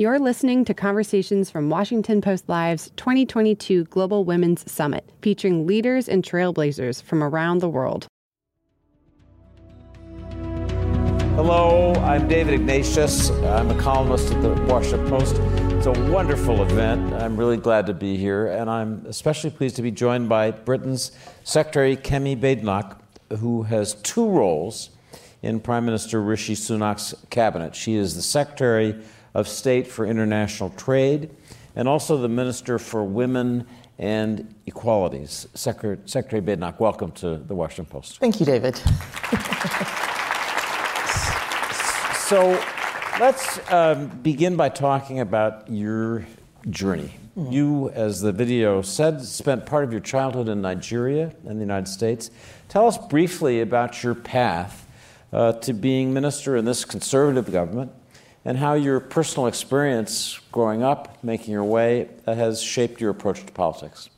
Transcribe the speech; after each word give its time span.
You're 0.00 0.18
listening 0.18 0.64
to 0.64 0.72
conversations 0.72 1.50
from 1.50 1.68
Washington 1.68 2.22
Post 2.22 2.48
Live's 2.48 2.88
2022 2.96 3.84
Global 3.84 4.24
Women's 4.24 4.64
Summit, 4.72 5.06
featuring 5.20 5.66
leaders 5.66 6.08
and 6.08 6.24
trailblazers 6.24 7.02
from 7.02 7.22
around 7.22 7.58
the 7.58 7.68
world. 7.68 8.06
Hello, 11.34 11.92
I'm 11.96 12.26
David 12.28 12.54
Ignatius. 12.54 13.28
I'm 13.28 13.70
a 13.70 13.78
columnist 13.78 14.32
at 14.32 14.40
the 14.40 14.54
Washington 14.72 15.06
Post. 15.06 15.36
It's 15.74 15.84
a 15.84 16.10
wonderful 16.10 16.62
event. 16.62 17.12
I'm 17.12 17.36
really 17.36 17.58
glad 17.58 17.84
to 17.84 17.92
be 17.92 18.16
here, 18.16 18.46
and 18.46 18.70
I'm 18.70 19.04
especially 19.04 19.50
pleased 19.50 19.76
to 19.76 19.82
be 19.82 19.90
joined 19.90 20.30
by 20.30 20.50
Britain's 20.50 21.12
Secretary 21.44 21.94
Kemi 21.94 22.40
Badenoch, 22.40 22.96
who 23.38 23.64
has 23.64 23.92
two 23.96 24.26
roles 24.26 24.88
in 25.42 25.60
Prime 25.60 25.84
Minister 25.84 26.22
Rishi 26.22 26.54
Sunak's 26.54 27.14
cabinet. 27.28 27.74
She 27.74 27.96
is 27.96 28.16
the 28.16 28.22
Secretary 28.22 28.98
of 29.34 29.48
State 29.48 29.86
for 29.86 30.06
International 30.06 30.70
Trade 30.70 31.30
and 31.76 31.88
also 31.88 32.16
the 32.16 32.28
Minister 32.28 32.78
for 32.78 33.04
Women 33.04 33.66
and 33.98 34.54
Equalities. 34.66 35.46
Secretary, 35.54 35.98
Secretary 36.06 36.40
Badenoch, 36.40 36.80
welcome 36.80 37.12
to 37.12 37.36
the 37.36 37.54
Washington 37.54 37.86
Post. 37.86 38.18
Thank 38.18 38.40
you, 38.40 38.46
David. 38.46 38.76
so 42.16 42.58
let's 43.20 43.60
um, 43.70 44.08
begin 44.22 44.56
by 44.56 44.68
talking 44.70 45.20
about 45.20 45.70
your 45.70 46.26
journey. 46.70 47.12
Mm. 47.36 47.52
You, 47.52 47.90
as 47.90 48.20
the 48.20 48.32
video 48.32 48.82
said, 48.82 49.20
spent 49.22 49.66
part 49.66 49.84
of 49.84 49.92
your 49.92 50.00
childhood 50.00 50.48
in 50.48 50.60
Nigeria 50.60 51.32
and 51.46 51.58
the 51.58 51.62
United 51.64 51.88
States. 51.88 52.30
Tell 52.68 52.88
us 52.88 52.98
briefly 52.98 53.60
about 53.60 54.02
your 54.02 54.14
path 54.14 54.86
uh, 55.32 55.52
to 55.52 55.72
being 55.72 56.12
minister 56.12 56.56
in 56.56 56.64
this 56.64 56.84
conservative 56.84 57.52
government 57.52 57.92
and 58.44 58.56
how 58.58 58.74
your 58.74 59.00
personal 59.00 59.46
experience 59.46 60.40
growing 60.52 60.82
up, 60.82 61.22
making 61.22 61.52
your 61.52 61.64
way, 61.64 62.08
uh, 62.26 62.34
has 62.34 62.62
shaped 62.62 63.00
your 63.00 63.10
approach 63.10 63.44
to 63.44 63.52
politics. 63.52 64.10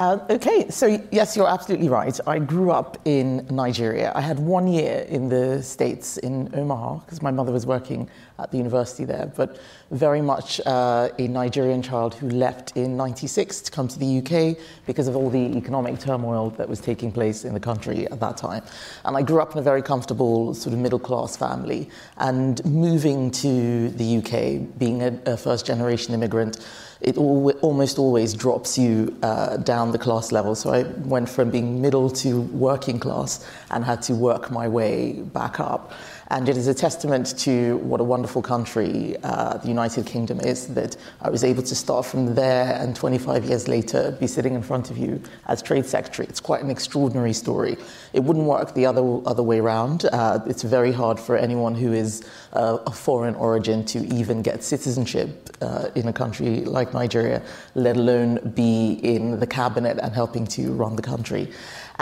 Uh, 0.00 0.18
okay, 0.30 0.66
so 0.70 0.98
yes, 1.12 1.36
you're 1.36 1.46
absolutely 1.46 1.90
right. 1.90 2.18
I 2.26 2.38
grew 2.38 2.70
up 2.70 2.96
in 3.04 3.46
Nigeria. 3.50 4.12
I 4.14 4.22
had 4.22 4.38
one 4.38 4.66
year 4.66 5.04
in 5.10 5.28
the 5.28 5.62
States 5.62 6.16
in 6.16 6.48
Omaha 6.54 7.00
because 7.00 7.20
my 7.20 7.30
mother 7.30 7.52
was 7.52 7.66
working 7.66 8.08
at 8.42 8.50
the 8.50 8.56
university 8.56 9.04
there, 9.04 9.32
but 9.36 9.60
very 9.90 10.20
much 10.20 10.60
uh, 10.66 11.08
a 11.18 11.28
Nigerian 11.28 11.82
child 11.82 12.14
who 12.14 12.28
left 12.30 12.76
in 12.76 12.96
96 12.96 13.60
to 13.62 13.70
come 13.70 13.88
to 13.88 13.98
the 13.98 14.18
UK 14.18 14.56
because 14.86 15.08
of 15.08 15.16
all 15.16 15.30
the 15.30 15.56
economic 15.56 15.98
turmoil 15.98 16.50
that 16.50 16.68
was 16.68 16.80
taking 16.80 17.10
place 17.10 17.44
in 17.44 17.54
the 17.54 17.60
country 17.60 18.06
at 18.06 18.20
that 18.20 18.36
time. 18.36 18.62
And 19.04 19.16
I 19.16 19.22
grew 19.22 19.40
up 19.40 19.52
in 19.52 19.58
a 19.58 19.62
very 19.62 19.82
comfortable 19.82 20.54
sort 20.54 20.72
of 20.72 20.78
middle 20.78 20.98
class 20.98 21.36
family 21.36 21.88
and 22.18 22.64
moving 22.64 23.30
to 23.32 23.90
the 23.90 24.18
UK, 24.18 24.78
being 24.78 25.02
a, 25.02 25.18
a 25.26 25.36
first 25.36 25.66
generation 25.66 26.14
immigrant 26.14 26.58
it 27.00 27.16
al- 27.16 27.50
almost 27.62 27.98
always 27.98 28.34
drops 28.34 28.76
you 28.76 29.16
uh, 29.22 29.56
down 29.58 29.92
the 29.92 29.98
class 29.98 30.32
level. 30.32 30.54
So 30.54 30.72
I 30.72 30.82
went 30.82 31.28
from 31.28 31.50
being 31.50 31.80
middle 31.80 32.10
to 32.10 32.42
working 32.42 32.98
class 32.98 33.46
and 33.70 33.84
had 33.84 34.02
to 34.02 34.14
work 34.14 34.50
my 34.50 34.68
way 34.68 35.12
back 35.12 35.60
up. 35.60 35.92
And 36.30 36.48
it 36.48 36.56
is 36.56 36.68
a 36.68 36.74
testament 36.74 37.36
to 37.40 37.78
what 37.78 38.00
a 38.00 38.04
wonderful 38.04 38.40
country 38.40 39.16
uh, 39.24 39.56
the 39.56 39.66
United 39.66 40.06
Kingdom 40.06 40.38
is 40.40 40.68
that 40.74 40.96
I 41.20 41.28
was 41.28 41.42
able 41.42 41.64
to 41.64 41.74
start 41.74 42.06
from 42.06 42.36
there 42.36 42.76
and 42.80 42.94
25 42.94 43.44
years 43.46 43.66
later 43.66 44.16
be 44.20 44.28
sitting 44.28 44.54
in 44.54 44.62
front 44.62 44.92
of 44.92 44.96
you 44.96 45.20
as 45.48 45.60
Trade 45.60 45.86
Secretary. 45.86 46.28
It's 46.28 46.38
quite 46.38 46.62
an 46.62 46.70
extraordinary 46.70 47.32
story. 47.32 47.76
It 48.12 48.20
wouldn't 48.20 48.46
work 48.46 48.74
the 48.74 48.86
other, 48.86 49.02
other 49.26 49.42
way 49.42 49.58
around. 49.58 50.04
Uh, 50.04 50.38
it's 50.46 50.62
very 50.62 50.92
hard 50.92 51.18
for 51.18 51.36
anyone 51.36 51.74
who 51.74 51.92
is 51.92 52.24
uh, 52.52 52.78
of 52.86 52.96
foreign 52.96 53.34
origin 53.34 53.84
to 53.86 53.98
even 54.14 54.40
get 54.40 54.62
citizenship 54.62 55.50
uh, 55.60 55.88
in 55.96 56.06
a 56.06 56.12
country 56.12 56.60
like 56.60 56.94
Nigeria, 56.94 57.42
let 57.74 57.96
alone 57.96 58.52
be 58.54 59.00
in 59.02 59.40
the 59.40 59.46
cabinet 59.48 59.98
and 60.00 60.14
helping 60.14 60.46
to 60.46 60.72
run 60.74 60.94
the 60.94 61.02
country. 61.02 61.50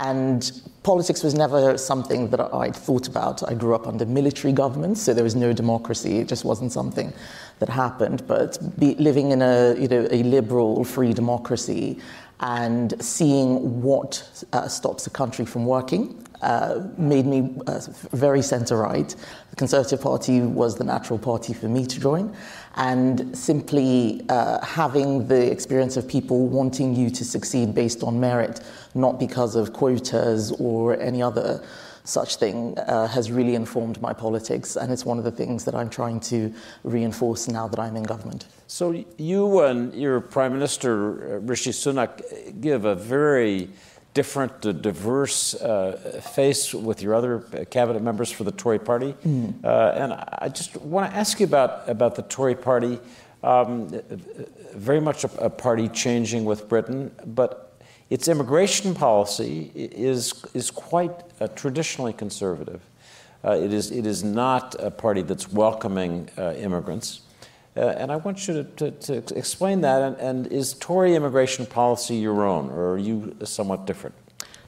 And 0.01 0.49
politics 0.83 1.23
was 1.23 1.33
never 1.33 1.77
something 1.77 2.29
that 2.29 2.39
I'd 2.39 2.75
thought 2.75 3.07
about. 3.07 3.43
I 3.49 3.53
grew 3.53 3.75
up 3.75 3.85
under 3.85 4.05
military 4.05 4.53
governments, 4.53 5.01
so 5.01 5.13
there 5.13 5.25
was 5.25 5.35
no 5.35 5.51
democracy. 5.51 6.19
It 6.19 6.29
just 6.29 6.45
wasn't 6.45 6.71
something 6.71 7.11
that 7.59 7.67
happened. 7.67 8.25
But 8.25 8.57
be, 8.79 8.95
living 8.95 9.31
in 9.31 9.41
a, 9.41 9.75
you 9.77 9.89
know, 9.89 10.07
a 10.09 10.23
liberal, 10.23 10.85
free 10.85 11.13
democracy 11.13 11.99
and 12.39 12.93
seeing 13.03 13.81
what 13.81 14.45
uh, 14.53 14.67
stops 14.67 15.07
a 15.07 15.09
country 15.09 15.45
from 15.45 15.65
working 15.65 16.25
uh, 16.41 16.87
made 16.97 17.25
me 17.25 17.53
uh, 17.67 17.81
very 18.11 18.41
centre 18.41 18.77
right. 18.77 19.13
The 19.49 19.55
Conservative 19.57 20.01
Party 20.01 20.39
was 20.39 20.77
the 20.77 20.85
natural 20.85 21.19
party 21.19 21.53
for 21.53 21.67
me 21.67 21.85
to 21.85 21.99
join 21.99 22.33
and 22.75 23.37
simply 23.37 24.25
uh, 24.29 24.63
having 24.65 25.27
the 25.27 25.51
experience 25.51 25.97
of 25.97 26.07
people 26.07 26.47
wanting 26.47 26.95
you 26.95 27.09
to 27.09 27.25
succeed 27.25 27.75
based 27.75 28.03
on 28.03 28.19
merit, 28.19 28.61
not 28.95 29.19
because 29.19 29.55
of 29.55 29.73
quotas 29.73 30.51
or 30.59 30.97
any 31.01 31.21
other 31.21 31.61
such 32.03 32.37
thing, 32.37 32.77
uh, 32.79 33.07
has 33.07 33.31
really 33.31 33.55
informed 33.55 34.01
my 34.01 34.13
politics, 34.13 34.75
and 34.75 34.91
it's 34.91 35.05
one 35.05 35.17
of 35.17 35.23
the 35.23 35.31
things 35.31 35.65
that 35.65 35.75
I'm 35.75 35.89
trying 35.89 36.19
to 36.21 36.53
reinforce 36.83 37.47
now 37.47 37.67
that 37.67 37.79
I'm 37.79 37.95
in 37.95 38.03
government. 38.03 38.45
So 38.67 39.03
you 39.17 39.61
and 39.61 39.93
your 39.93 40.21
Prime 40.21 40.53
Minister 40.53 41.35
uh, 41.35 41.39
Rishi 41.39 41.71
Sunak 41.71 42.61
give 42.61 42.85
a 42.85 42.95
very 42.95 43.69
different, 44.13 44.65
uh, 44.65 44.71
diverse 44.71 45.55
uh, 45.55 46.21
face 46.35 46.73
with 46.73 47.01
your 47.01 47.13
other 47.13 47.39
cabinet 47.69 48.01
members 48.01 48.31
for 48.31 48.43
the 48.43 48.51
Tory 48.51 48.79
party. 48.79 49.13
Mm. 49.25 49.63
Uh, 49.63 49.91
and 49.95 50.13
I 50.13 50.49
just 50.49 50.75
want 50.77 51.09
to 51.09 51.17
ask 51.17 51.39
you 51.39 51.45
about, 51.45 51.87
about 51.87 52.15
the 52.15 52.23
Tory 52.23 52.55
party. 52.55 52.99
Um, 53.43 53.89
very 54.75 54.99
much 54.99 55.23
a, 55.23 55.45
a, 55.45 55.49
party 55.49 55.87
changing 55.87 56.43
with 56.43 56.67
Britain, 56.67 57.11
but 57.25 57.68
its 58.09 58.27
immigration 58.27 58.95
policy 58.95 59.71
is, 59.75 60.45
is 60.53 60.71
quite 60.71 61.11
uh, 61.39 61.47
traditionally 61.49 62.13
conservative. 62.13 62.81
Uh, 63.43 63.51
it, 63.51 63.71
is, 63.71 63.91
it 63.91 64.05
is 64.05 64.23
not 64.23 64.75
a 64.79 64.91
party 64.91 65.21
that's 65.21 65.51
welcoming 65.51 66.29
uh, 66.37 66.53
immigrants. 66.53 67.21
Uh, 67.77 67.81
and 67.97 68.11
I 68.11 68.17
want 68.17 68.47
you 68.47 68.55
to, 68.55 68.91
to, 68.91 69.21
to 69.21 69.37
explain 69.37 69.81
that. 69.81 70.01
And, 70.01 70.17
and, 70.17 70.47
is 70.47 70.73
Tory 70.73 71.15
immigration 71.15 71.65
policy 71.65 72.15
your 72.15 72.43
own, 72.43 72.69
or 72.71 72.93
are 72.93 72.97
you 72.97 73.37
somewhat 73.43 73.85
different? 73.85 74.15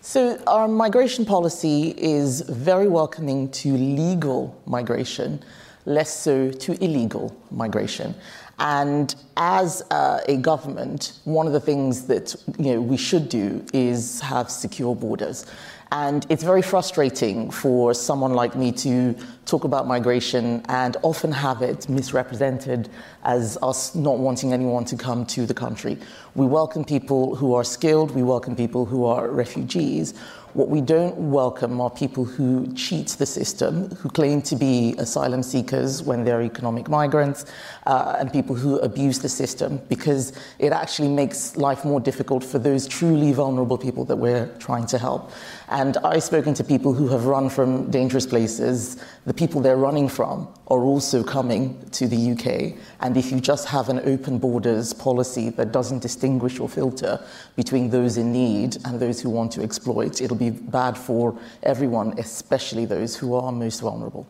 So, 0.02 0.42
our 0.48 0.68
migration 0.68 1.26
policy 1.26 1.94
is 1.98 2.42
very 2.42 2.88
welcoming 2.88 3.50
to 3.52 3.74
legal 3.74 4.60
migration, 4.66 5.44
less 5.86 6.16
so 6.16 6.52
to 6.52 6.84
illegal 6.84 7.36
migration. 7.52 8.16
And 8.62 9.16
as 9.38 9.82
uh, 9.90 10.22
a 10.28 10.38
government, 10.38 11.14
one 11.24 11.48
of 11.48 11.54
the 11.54 11.60
things 11.60 12.06
that 12.06 12.36
you 12.60 12.76
know, 12.76 12.82
we 12.82 12.96
should 12.96 13.28
do 13.28 13.66
is 13.74 14.22
have 14.22 14.52
secure 14.52 14.96
borders. 14.96 15.48
And 15.94 16.26
it's 16.30 16.44
very 16.44 16.62
frustrating 16.62 17.50
for 17.50 17.94
someone 17.94 18.34
like 18.34 18.56
me 18.56 18.72
to 18.74 19.14
talk 19.46 19.66
about 19.66 19.88
migration 19.88 20.62
and 20.70 20.96
often 21.02 21.32
have 21.34 21.64
it 21.64 21.90
misrepresented 21.90 22.88
as 23.24 23.58
us 23.62 23.94
not 23.96 24.20
wanting 24.20 24.54
anyone 24.54 24.86
to 24.86 24.96
come 24.96 25.26
to 25.26 25.46
the 25.46 25.54
country. 25.54 25.98
We 26.36 26.46
welcome 26.46 26.86
people 26.86 27.36
who 27.36 27.56
are 27.56 27.66
skilled, 27.66 28.12
we 28.12 28.24
welcome 28.24 28.56
people 28.56 28.86
who 28.86 29.04
are 29.06 29.28
refugees. 29.28 30.14
What 30.54 30.68
we 30.68 30.82
don't 30.82 31.32
welcome 31.32 31.80
are 31.80 31.90
people 31.90 32.26
who 32.26 32.74
cheat 32.74 33.08
the 33.12 33.26
system, 33.26 33.90
who 33.92 34.10
claim 34.10 34.42
to 34.42 34.58
be 34.58 34.96
asylum 34.98 35.44
seekers 35.44 36.04
when 36.04 36.26
they're 36.26 36.42
economic 36.42 36.90
migrants, 36.90 37.46
uh, 37.88 38.18
and 38.20 38.34
people 38.34 38.56
who 38.56 38.78
abuse 38.80 39.20
the 39.20 39.30
system 39.30 39.80
because 39.88 40.34
it 40.60 40.74
actually 40.74 41.08
makes 41.08 41.56
life 41.56 41.86
more 41.86 42.02
difficult 42.02 42.44
for 42.44 42.60
those 42.60 42.86
truly 42.86 43.32
vulnerable 43.32 43.78
people 43.78 44.04
that 44.04 44.18
we're 44.18 44.48
trying 44.58 44.86
to 44.88 44.98
help. 44.98 45.32
And 45.70 45.96
I've 46.04 46.24
spoken 46.24 46.54
to 46.56 46.66
people 46.66 46.94
who 46.94 47.08
have 47.08 47.28
run 47.28 47.50
from 47.50 47.90
dangerous 47.90 48.26
places. 48.26 49.02
The 49.26 49.34
people 49.34 49.62
they're 49.62 49.78
running 49.78 50.10
from 50.10 50.50
are 50.68 50.84
also 50.84 51.24
coming 51.24 51.82
to 51.92 52.08
the 52.08 52.32
UK. 52.32 52.78
And 53.00 53.16
if 53.16 53.32
you 53.32 53.40
just 53.40 53.68
have 53.70 53.88
an 53.88 54.00
open 54.00 54.38
borders 54.38 54.92
policy 54.92 55.50
that 55.52 55.72
doesn't 55.72 56.00
distinguish 56.00 56.60
or 56.60 56.68
filter 56.68 57.24
between 57.56 57.90
those 57.90 58.18
in 58.18 58.34
need 58.34 58.78
and 58.84 59.00
those 59.00 59.22
who 59.22 59.30
want 59.30 59.54
to 59.54 59.64
exploit, 59.64 60.22
it'll 60.22 60.41
be 60.42 60.50
bad 60.50 60.98
for 60.98 61.38
everyone, 61.62 62.18
especially 62.18 62.86
those 62.86 63.16
who 63.16 63.36
are 63.36 63.52
most 63.52 63.82
vulnerable. 63.82 64.26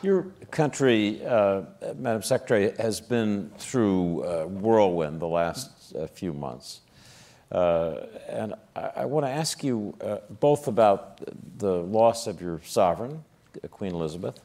Your 0.00 0.26
country, 0.52 1.20
uh, 1.26 1.62
Madam 1.96 2.22
Secretary, 2.22 2.72
has 2.78 3.00
been 3.00 3.50
through 3.58 4.22
a 4.22 4.46
whirlwind 4.46 5.20
the 5.20 5.26
last 5.26 5.94
uh, 5.96 6.06
few 6.06 6.32
months. 6.32 6.82
Uh, 7.50 8.06
and 8.28 8.54
I, 8.76 8.90
I 8.96 9.04
want 9.06 9.26
to 9.26 9.30
ask 9.30 9.64
you 9.64 9.96
uh, 10.00 10.18
both 10.38 10.68
about 10.68 11.20
the 11.58 11.72
loss 11.72 12.28
of 12.28 12.40
your 12.40 12.60
sovereign, 12.64 13.24
Queen 13.72 13.94
Elizabeth, 13.94 14.38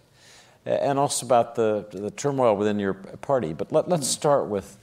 and 0.65 0.97
also 0.97 1.25
about 1.25 1.53
the, 1.53 1.85
the 1.91 2.09
turmoil 2.09 2.55
within 2.55 2.79
your 2.79 2.93
party. 2.93 3.53
But 3.53 3.71
let, 3.71 3.91
us 3.91 4.07
start 4.07 4.47
with 4.47 4.77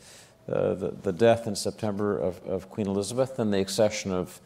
uh, 0.48 0.74
the, 0.74 0.90
the, 1.02 1.12
death 1.12 1.46
in 1.46 1.56
September 1.56 2.18
of, 2.18 2.40
of, 2.44 2.70
Queen 2.70 2.86
Elizabeth 2.86 3.38
and 3.38 3.52
the 3.52 3.60
accession 3.60 4.12
of 4.12 4.40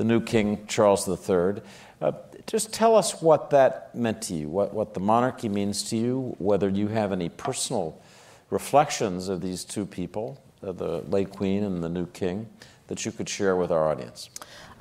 the 0.00 0.04
new 0.04 0.18
King 0.18 0.64
Charles 0.66 1.06
III. 1.06 1.60
Uh, 2.00 2.12
just 2.46 2.72
tell 2.72 2.96
us 2.96 3.20
what 3.20 3.50
that 3.50 3.94
meant 3.94 4.22
to 4.22 4.34
you, 4.34 4.48
what, 4.48 4.72
what 4.72 4.94
the 4.94 5.00
monarchy 5.00 5.46
means 5.46 5.82
to 5.90 5.96
you, 5.98 6.34
whether 6.38 6.70
you 6.70 6.88
have 6.88 7.12
any 7.12 7.28
personal 7.28 8.00
reflections 8.48 9.28
of 9.28 9.42
these 9.42 9.62
two 9.62 9.84
people, 9.84 10.42
uh, 10.62 10.72
the 10.72 11.02
late 11.10 11.28
Queen 11.28 11.64
and 11.64 11.84
the 11.84 11.88
new 11.90 12.06
King, 12.06 12.48
that 12.86 13.04
you 13.04 13.12
could 13.12 13.28
share 13.28 13.56
with 13.56 13.70
our 13.70 13.90
audience? 13.90 14.30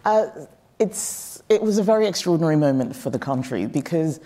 Uh, 0.06 0.28
it's, 0.80 1.44
it 1.50 1.62
was 1.62 1.80
a 1.80 1.84
very 1.84 2.08
extraordinary 2.08 2.56
moment 2.56 2.96
for 2.96 3.10
the 3.10 3.20
country 3.20 3.66
because 3.66 4.22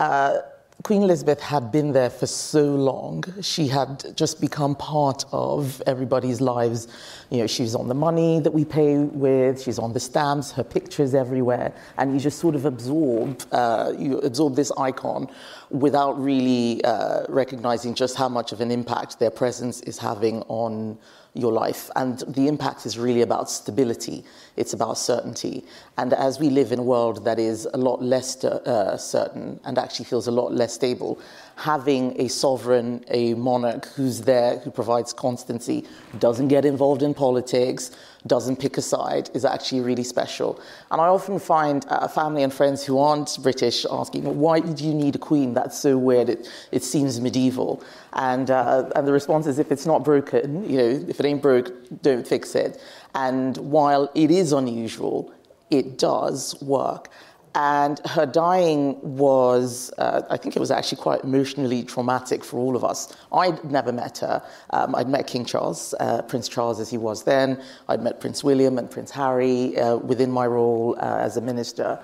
uh, 0.00 0.38
Queen 0.82 1.02
Elizabeth 1.02 1.40
had 1.40 1.70
been 1.70 1.92
there 1.92 2.10
for 2.10 2.26
so 2.26 2.74
long. 2.74 3.22
She 3.40 3.68
had 3.68 4.16
just 4.16 4.40
become 4.40 4.74
part 4.74 5.24
of 5.30 5.80
everybody's 5.86 6.40
lives. 6.40 6.88
You 7.30 7.38
know, 7.38 7.46
she's 7.46 7.74
on 7.74 7.86
the 7.86 7.94
money 7.94 8.40
that 8.40 8.52
we 8.52 8.64
pay 8.64 8.98
with, 8.98 9.62
she's 9.62 9.78
on 9.78 9.92
the 9.92 10.00
stamps, 10.00 10.50
her 10.52 10.64
pictures 10.64 11.14
everywhere, 11.14 11.72
and 11.98 12.12
you 12.12 12.18
just 12.18 12.38
sort 12.40 12.56
of 12.56 12.64
absorb, 12.64 13.42
uh, 13.52 13.92
you 13.96 14.18
absorb 14.20 14.56
this 14.56 14.72
icon 14.72 15.28
without 15.70 16.20
really 16.20 16.82
uh, 16.84 17.26
recognizing 17.28 17.94
just 17.94 18.16
how 18.16 18.28
much 18.28 18.50
of 18.50 18.60
an 18.60 18.70
impact 18.70 19.20
their 19.20 19.30
presence 19.30 19.80
is 19.82 19.98
having 19.98 20.42
on 20.42 20.98
your 21.34 21.52
life. 21.52 21.90
And 21.96 22.18
the 22.28 22.48
impact 22.48 22.84
is 22.84 22.98
really 22.98 23.22
about 23.22 23.50
stability. 23.50 24.24
It's 24.56 24.74
about 24.74 24.98
certainty. 24.98 25.64
And 25.96 26.12
as 26.12 26.38
we 26.38 26.50
live 26.50 26.72
in 26.72 26.78
a 26.78 26.82
world 26.82 27.24
that 27.24 27.38
is 27.38 27.66
a 27.72 27.78
lot 27.78 28.02
less 28.02 28.44
uh, 28.44 28.96
certain 28.96 29.58
and 29.64 29.78
actually 29.78 30.04
feels 30.04 30.26
a 30.26 30.30
lot 30.30 30.52
less 30.52 30.74
stable, 30.74 31.18
having 31.56 32.20
a 32.20 32.28
sovereign, 32.28 33.04
a 33.08 33.34
monarch 33.34 33.86
who's 33.94 34.22
there, 34.22 34.58
who 34.58 34.70
provides 34.70 35.12
constancy, 35.12 35.86
doesn't 36.18 36.48
get 36.48 36.64
involved 36.64 37.02
in 37.02 37.14
politics, 37.14 37.90
doesn't 38.26 38.56
pick 38.56 38.78
a 38.78 38.82
side, 38.82 39.30
is 39.34 39.44
actually 39.44 39.80
really 39.80 40.04
special. 40.04 40.60
And 40.90 41.00
I 41.00 41.08
often 41.08 41.38
find 41.38 41.84
uh, 41.88 42.08
family 42.08 42.42
and 42.42 42.52
friends 42.52 42.84
who 42.84 42.98
aren't 42.98 43.36
British 43.42 43.84
asking, 43.90 44.24
why 44.38 44.60
do 44.60 44.84
you 44.84 44.94
need 44.94 45.16
a 45.16 45.18
queen? 45.18 45.54
That's 45.54 45.78
so 45.78 45.98
weird. 45.98 46.28
It, 46.28 46.48
it 46.70 46.84
seems 46.84 47.20
medieval. 47.20 47.82
And, 48.12 48.50
uh, 48.50 48.90
and 48.94 49.06
the 49.06 49.12
response 49.12 49.46
is, 49.46 49.58
if 49.58 49.72
it's 49.72 49.86
not 49.86 50.04
broken, 50.04 50.68
you 50.68 50.76
know, 50.78 51.04
if 51.08 51.18
it 51.18 51.26
ain't 51.26 51.42
broke, 51.42 51.72
don't 52.02 52.26
fix 52.26 52.54
it. 52.54 52.80
And 53.14 53.56
while 53.56 54.10
it 54.14 54.30
is 54.30 54.52
unusual, 54.52 55.32
it 55.70 55.98
does 55.98 56.60
work. 56.62 57.10
And 57.54 58.00
her 58.06 58.24
dying 58.24 58.98
was, 59.02 59.92
uh, 59.98 60.22
I 60.30 60.38
think 60.38 60.56
it 60.56 60.60
was 60.60 60.70
actually 60.70 61.02
quite 61.02 61.22
emotionally 61.22 61.82
traumatic 61.82 62.44
for 62.44 62.58
all 62.58 62.76
of 62.76 62.84
us. 62.84 63.14
I'd 63.30 63.62
never 63.64 63.92
met 63.92 64.18
her. 64.18 64.42
Um, 64.70 64.94
I'd 64.94 65.08
met 65.08 65.26
King 65.26 65.44
Charles, 65.44 65.94
uh, 66.00 66.22
Prince 66.22 66.48
Charles 66.48 66.80
as 66.80 66.88
he 66.88 66.96
was 66.96 67.24
then. 67.24 67.62
I'd 67.88 68.02
met 68.02 68.20
Prince 68.20 68.42
William 68.42 68.78
and 68.78 68.90
Prince 68.90 69.10
Harry 69.10 69.76
uh, 69.76 69.96
within 69.96 70.30
my 70.30 70.46
role 70.46 70.96
uh, 70.98 71.18
as 71.18 71.36
a 71.36 71.42
minister. 71.42 72.02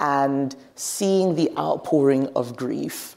And 0.00 0.56
seeing 0.74 1.36
the 1.36 1.50
outpouring 1.56 2.26
of 2.34 2.56
grief 2.56 3.14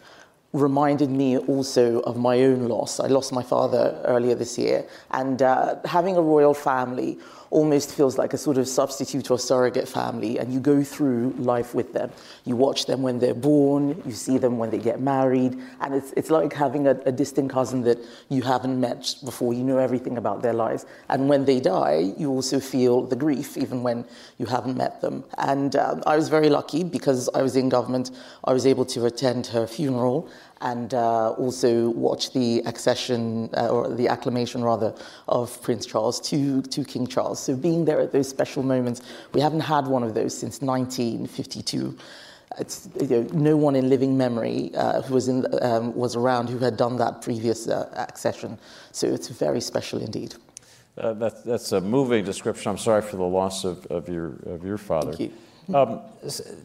reminded 0.53 1.09
me 1.09 1.37
also 1.37 2.01
of 2.01 2.17
my 2.17 2.41
own 2.41 2.67
loss. 2.67 2.99
I 2.99 3.07
lost 3.07 3.31
my 3.31 3.43
father 3.43 3.99
earlier 4.05 4.35
this 4.35 4.57
year, 4.57 4.85
and 5.11 5.41
uh, 5.41 5.77
having 5.85 6.17
a 6.17 6.21
royal 6.21 6.53
family 6.53 7.17
almost 7.51 7.93
feels 7.93 8.17
like 8.17 8.33
a 8.33 8.37
sort 8.37 8.57
of 8.57 8.67
substitute 8.67 9.29
or 9.29 9.37
surrogate 9.37 9.87
family, 9.87 10.39
and 10.39 10.53
you 10.53 10.59
go 10.59 10.83
through 10.83 11.35
life 11.37 11.75
with 11.75 11.93
them. 11.93 12.09
You 12.45 12.55
watch 12.55 12.85
them 12.85 13.01
when 13.01 13.19
they're 13.19 13.33
born, 13.33 14.01
you 14.05 14.13
see 14.13 14.37
them 14.37 14.57
when 14.57 14.71
they 14.71 14.79
get 14.79 15.01
married, 15.01 15.59
and 15.81 15.93
it's, 15.93 16.13
it's 16.17 16.29
like 16.29 16.53
having 16.53 16.87
a, 16.87 16.91
a 17.05 17.11
distant 17.11 17.51
cousin 17.51 17.81
that 17.83 17.99
you 18.29 18.41
haven't 18.41 18.79
met 18.79 19.15
before. 19.23 19.53
You 19.53 19.63
know 19.63 19.77
everything 19.77 20.17
about 20.17 20.41
their 20.41 20.53
lives. 20.53 20.85
And 21.09 21.29
when 21.29 21.45
they 21.45 21.59
die, 21.59 22.13
you 22.17 22.29
also 22.31 22.59
feel 22.59 23.03
the 23.03 23.15
grief, 23.15 23.57
even 23.57 23.83
when 23.83 24.05
you 24.37 24.45
haven't 24.45 24.77
met 24.77 25.01
them. 25.01 25.23
And 25.37 25.75
um, 25.75 26.01
I 26.07 26.15
was 26.15 26.29
very 26.29 26.49
lucky 26.49 26.83
because 26.83 27.29
I 27.35 27.41
was 27.41 27.55
in 27.55 27.69
government, 27.69 28.11
I 28.45 28.53
was 28.53 28.65
able 28.65 28.85
to 28.85 29.05
attend 29.05 29.47
her 29.47 29.67
funeral 29.67 30.29
and 30.61 30.93
uh, 30.93 31.31
also 31.31 31.89
watch 31.89 32.33
the 32.33 32.59
accession 32.65 33.49
uh, 33.57 33.69
or 33.69 33.93
the 33.93 34.07
acclamation 34.07 34.63
rather 34.63 34.93
of 35.27 35.61
Prince 35.61 35.85
Charles 35.85 36.19
to, 36.29 36.61
to 36.61 36.83
King 36.83 37.07
Charles. 37.07 37.41
So 37.41 37.55
being 37.55 37.85
there 37.85 37.99
at 37.99 38.11
those 38.11 38.29
special 38.29 38.63
moments, 38.63 39.01
we 39.33 39.41
haven't 39.41 39.61
had 39.61 39.87
one 39.87 40.03
of 40.03 40.13
those 40.13 40.37
since 40.37 40.61
1952. 40.61 41.97
It's, 42.59 42.89
you 42.99 43.07
know, 43.07 43.21
no 43.33 43.57
one 43.57 43.75
in 43.75 43.89
living 43.89 44.17
memory 44.17 44.71
uh, 44.75 45.01
who 45.01 45.13
was, 45.13 45.27
in, 45.29 45.45
um, 45.61 45.95
was 45.95 46.15
around 46.15 46.49
who 46.49 46.59
had 46.59 46.77
done 46.77 46.97
that 46.97 47.21
previous 47.21 47.67
uh, 47.67 47.89
accession. 47.95 48.57
So 48.91 49.07
it's 49.07 49.29
very 49.29 49.61
special 49.61 50.01
indeed. 50.01 50.35
Uh, 50.97 51.13
that, 51.13 51.45
that's 51.45 51.71
a 51.71 51.79
moving 51.79 52.25
description. 52.25 52.69
I'm 52.69 52.77
sorry 52.77 53.01
for 53.01 53.15
the 53.15 53.23
loss 53.23 53.63
of, 53.63 53.85
of, 53.87 54.09
your, 54.09 54.33
of 54.45 54.65
your 54.65 54.77
father. 54.77 55.13
Thank 55.13 55.31
you. 55.31 55.37
Um, 55.73 56.01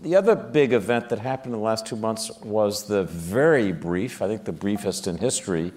the 0.03 0.17
other 0.17 0.35
big 0.35 0.73
event 0.73 1.09
that 1.11 1.19
happened 1.19 1.55
in 1.55 1.61
the 1.61 1.65
last 1.65 1.87
two 1.87 1.97
months 1.97 2.31
was 2.43 2.85
the 2.85 3.05
very 3.05 3.73
brief, 3.73 4.23
I 4.23 4.29
think 4.29 4.45
the 4.45 4.53
briefest 4.53 5.07
in 5.07 5.19
history, 5.19 5.73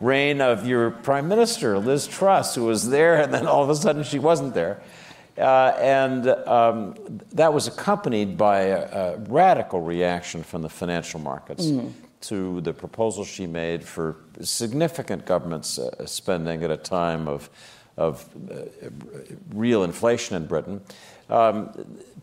reign 0.00 0.40
of 0.40 0.66
your 0.66 0.90
prime 0.90 1.28
minister, 1.28 1.78
Liz 1.78 2.06
Truss, 2.06 2.54
who 2.54 2.64
was 2.64 2.90
there 2.90 3.22
and 3.22 3.32
then 3.32 3.46
all 3.46 3.62
of 3.62 3.70
a 3.70 3.76
sudden 3.76 4.02
she 4.02 4.18
wasn't 4.18 4.54
there. 4.54 4.82
Uh, 5.38 5.74
and 5.80 6.28
um, 6.28 6.94
that 7.32 7.54
was 7.54 7.66
accompanied 7.66 8.36
by 8.36 8.60
a, 8.60 9.14
a, 9.14 9.18
radical 9.28 9.80
reaction 9.80 10.42
from 10.42 10.60
the 10.60 10.68
financial 10.68 11.18
markets 11.18 11.66
mm. 11.66 11.90
to 12.20 12.60
the 12.60 12.72
proposal 12.72 13.24
she 13.24 13.46
made 13.46 13.82
for 13.82 14.16
significant 14.42 15.24
government 15.24 15.78
uh, 15.78 16.04
spending 16.04 16.62
at 16.62 16.70
a 16.70 16.76
time 16.76 17.28
of, 17.28 17.48
of 17.96 18.28
uh, 18.50 18.90
real 19.54 19.84
inflation 19.84 20.36
in 20.36 20.44
Britain. 20.44 20.82
Um, 21.32 21.72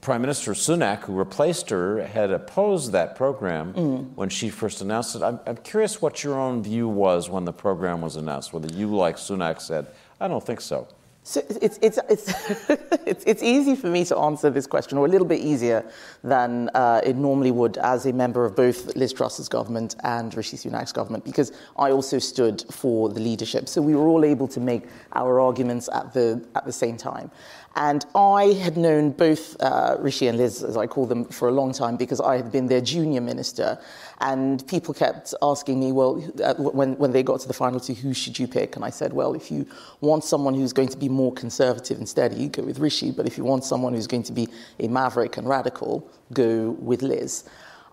Prime 0.01 0.21
Minister 0.21 0.51
Sunak, 0.51 1.00
who 1.00 1.13
replaced 1.13 1.71
her, 1.71 2.06
had 2.06 2.29
opposed 2.29 2.91
that 2.91 3.15
program 3.15 3.73
mm. 3.73 4.13
when 4.13 4.29
she 4.29 4.50
first 4.50 4.81
announced 4.81 5.15
it. 5.15 5.23
I'm, 5.23 5.39
I'm, 5.47 5.57
curious 5.57 6.00
what 6.00 6.23
your 6.23 6.39
own 6.39 6.61
view 6.61 6.88
was 6.88 7.27
when 7.27 7.44
the 7.44 7.51
program 7.51 8.01
was 8.01 8.15
announced, 8.15 8.53
whether 8.53 8.71
you, 8.71 8.95
like 8.95 9.15
Sunak, 9.15 9.61
said, 9.61 9.88
I 10.21 10.27
don't 10.27 10.45
think 10.45 10.61
so. 10.61 10.88
So 11.29 11.43
it's, 11.61 11.77
it's, 11.83 11.99
it's, 12.09 12.27
it's, 13.05 13.23
it's, 13.23 13.43
easy 13.43 13.75
for 13.75 13.85
me 13.85 14.03
to 14.05 14.17
answer 14.17 14.49
this 14.49 14.65
question, 14.65 14.97
or 14.97 15.05
a 15.05 15.07
little 15.07 15.27
bit 15.27 15.41
easier 15.41 15.85
than 16.23 16.71
uh, 16.73 17.01
it 17.03 17.17
normally 17.17 17.51
would 17.51 17.77
as 17.77 18.07
a 18.07 18.13
member 18.13 18.45
of 18.45 18.55
both 18.55 18.95
Liz 18.95 19.13
Truss's 19.13 19.47
government 19.47 19.95
and 20.03 20.33
Rishi 20.33 20.57
Sunak's 20.57 20.91
government, 20.91 21.23
because 21.23 21.51
I 21.77 21.91
also 21.91 22.17
stood 22.17 22.63
for 22.71 23.09
the 23.09 23.19
leadership. 23.19 23.69
So 23.69 23.79
we 23.79 23.93
were 23.93 24.07
all 24.07 24.25
able 24.25 24.47
to 24.47 24.59
make 24.59 24.87
our 25.13 25.39
arguments 25.39 25.87
at 25.93 26.15
the, 26.15 26.43
at 26.55 26.65
the 26.65 26.73
same 26.73 26.97
time. 26.97 27.29
And 27.75 28.03
I 28.15 28.45
had 28.45 28.75
known 28.75 29.11
both 29.11 29.55
uh, 29.61 29.97
Rishi 29.99 30.27
and 30.27 30.37
Liz, 30.37 30.63
as 30.63 30.75
I 30.75 30.87
call 30.87 31.05
them, 31.05 31.25
for 31.25 31.47
a 31.47 31.51
long 31.51 31.71
time 31.73 31.95
because 31.95 32.19
I 32.19 32.37
had 32.37 32.51
been 32.51 32.65
their 32.65 32.81
junior 32.81 33.21
minister. 33.21 33.79
And 34.21 34.68
people 34.68 34.94
kept 34.94 35.33
asking 35.42 35.80
me, 35.80 35.94
well, 35.94 36.21
uh, 36.44 36.54
when, 36.56 36.98
when 36.98 37.12
they 37.12 37.24
got 37.24 37.39
to 37.39 37.48
the 37.48 37.54
final 37.54 37.80
two, 37.80 37.94
who 37.94 38.13
should 38.13 38.38
you 38.38 38.48
pick? 38.48 38.75
And 38.75 38.83
I 38.83 38.89
said, 38.89 39.13
well, 39.13 39.33
if 39.33 39.50
you 39.50 39.66
want 40.01 40.25
someone 40.25 40.53
who's 40.53 40.74
going 40.74 40.89
to 40.89 40.98
be 40.98 41.08
more 41.08 41.32
conservative 41.34 41.98
and 41.98 42.08
steady, 42.08 42.50
go 42.50 42.63
with 42.63 42.79
Rishi. 42.79 43.12
But 43.12 43.27
if 43.27 43.38
you 43.38 43.46
want 43.46 43.63
someone 43.63 43.93
who's 43.93 44.08
going 44.08 44.24
to 44.24 44.34
be 44.34 44.50
a 44.79 44.89
maverick 44.89 45.38
and 45.38 45.48
radical, 45.48 46.10
go 46.34 46.72
with 46.72 47.01
Liz. 47.01 47.46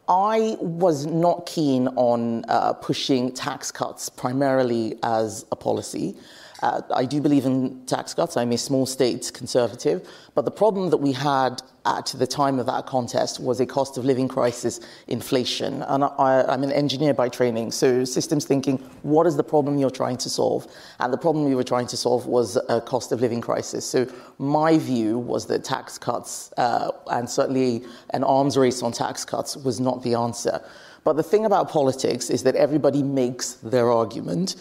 I 0.09 0.57
was 0.61 1.07
not 1.07 1.47
keen 1.47 1.89
on 1.89 2.45
uh, 2.49 2.73
pushing 2.75 3.33
tax 3.33 3.71
cuts 3.71 4.09
primarily 4.09 4.99
as 5.03 5.45
a 5.51 5.57
policy. 5.57 6.17
Uh, 6.63 6.81
I 6.95 7.05
do 7.05 7.21
believe 7.21 7.45
in 7.45 7.85
tax 7.87 8.15
cuts. 8.15 8.37
I'm 8.37 8.53
a 8.53 8.59
small 8.59 8.87
state 8.87 9.31
conservative. 9.35 10.09
But 10.35 10.45
the 10.45 10.51
problem 10.51 10.91
that 10.91 10.99
we 10.99 11.13
had 11.13 11.63
at 11.85 12.15
the 12.19 12.27
time 12.27 12.59
of 12.59 12.67
that 12.67 12.87
contest 12.87 13.41
was 13.41 13.61
a 13.61 13.67
cost 13.67 13.97
of 13.97 14.05
living 14.05 14.27
crisis, 14.27 14.81
inflation. 15.07 15.83
And 15.83 16.05
I, 16.05 16.45
am 16.53 16.65
an 16.65 16.73
engineer 16.73 17.15
by 17.15 17.29
training, 17.29 17.71
so 17.71 18.05
systems 18.05 18.45
thinking, 18.45 18.79
what 19.03 19.27
is 19.27 19.37
the 19.37 19.45
problem 19.45 19.79
you're 19.79 19.91
trying 19.91 20.17
to 20.19 20.29
solve? 20.29 20.67
And 20.99 21.13
the 21.13 21.19
problem 21.19 21.45
we 21.45 21.55
were 21.55 21.65
trying 21.65 21.87
to 21.89 21.97
solve 21.97 22.27
was 22.27 22.59
a 22.69 22.81
cost 22.81 23.13
of 23.13 23.21
living 23.21 23.41
crisis. 23.41 23.87
So 23.87 24.11
my 24.39 24.79
view 24.79 25.19
was 25.19 25.47
that 25.47 25.63
tax 25.63 25.97
cuts, 25.97 26.53
uh, 26.57 26.91
and 27.09 27.31
certainly 27.31 27.85
an 28.11 28.25
arms 28.25 28.57
race 28.57 28.83
on 28.83 28.93
tax 28.93 29.25
cuts, 29.25 29.57
was 29.57 29.79
not 29.79 30.03
the 30.03 30.15
answer. 30.15 30.61
But 31.05 31.13
the 31.13 31.23
thing 31.23 31.45
about 31.45 31.71
politics 31.71 32.31
is 32.31 32.43
that 32.43 32.57
everybody 32.57 33.03
makes 33.03 33.53
their 33.55 33.93
argument 33.93 34.57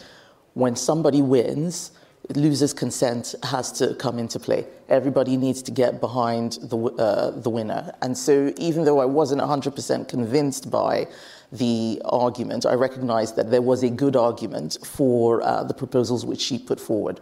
when 0.56 0.76
somebody 0.76 1.22
wins, 1.22 1.92
loser's 2.34 2.74
consent 2.74 3.36
has 3.44 3.72
to 3.74 3.94
come 3.96 4.18
into 4.18 4.40
play. 4.40 4.66
Everybody 4.90 5.38
needs 5.38 5.62
to 5.64 5.72
get 5.72 6.00
behind 6.00 6.54
the, 6.64 6.78
uh, 6.78 7.32
the 7.32 7.50
winner. 7.50 7.94
And 8.02 8.18
so, 8.18 8.54
even 8.58 8.86
though 8.86 9.00
I 9.00 9.06
wasn't 9.06 9.42
100% 9.42 10.08
convinced 10.08 10.72
by 10.72 11.08
the 11.52 12.02
argument, 12.06 12.66
I 12.66 12.74
recognized 12.74 13.36
that 13.36 13.52
there 13.52 13.62
was 13.62 13.84
a 13.84 13.90
good 13.90 14.16
argument 14.16 14.78
for 14.84 15.44
uh, 15.44 15.64
the 15.64 15.74
proposals 15.74 16.26
which 16.26 16.42
she 16.42 16.58
put 16.58 16.80
forward. 16.80 17.20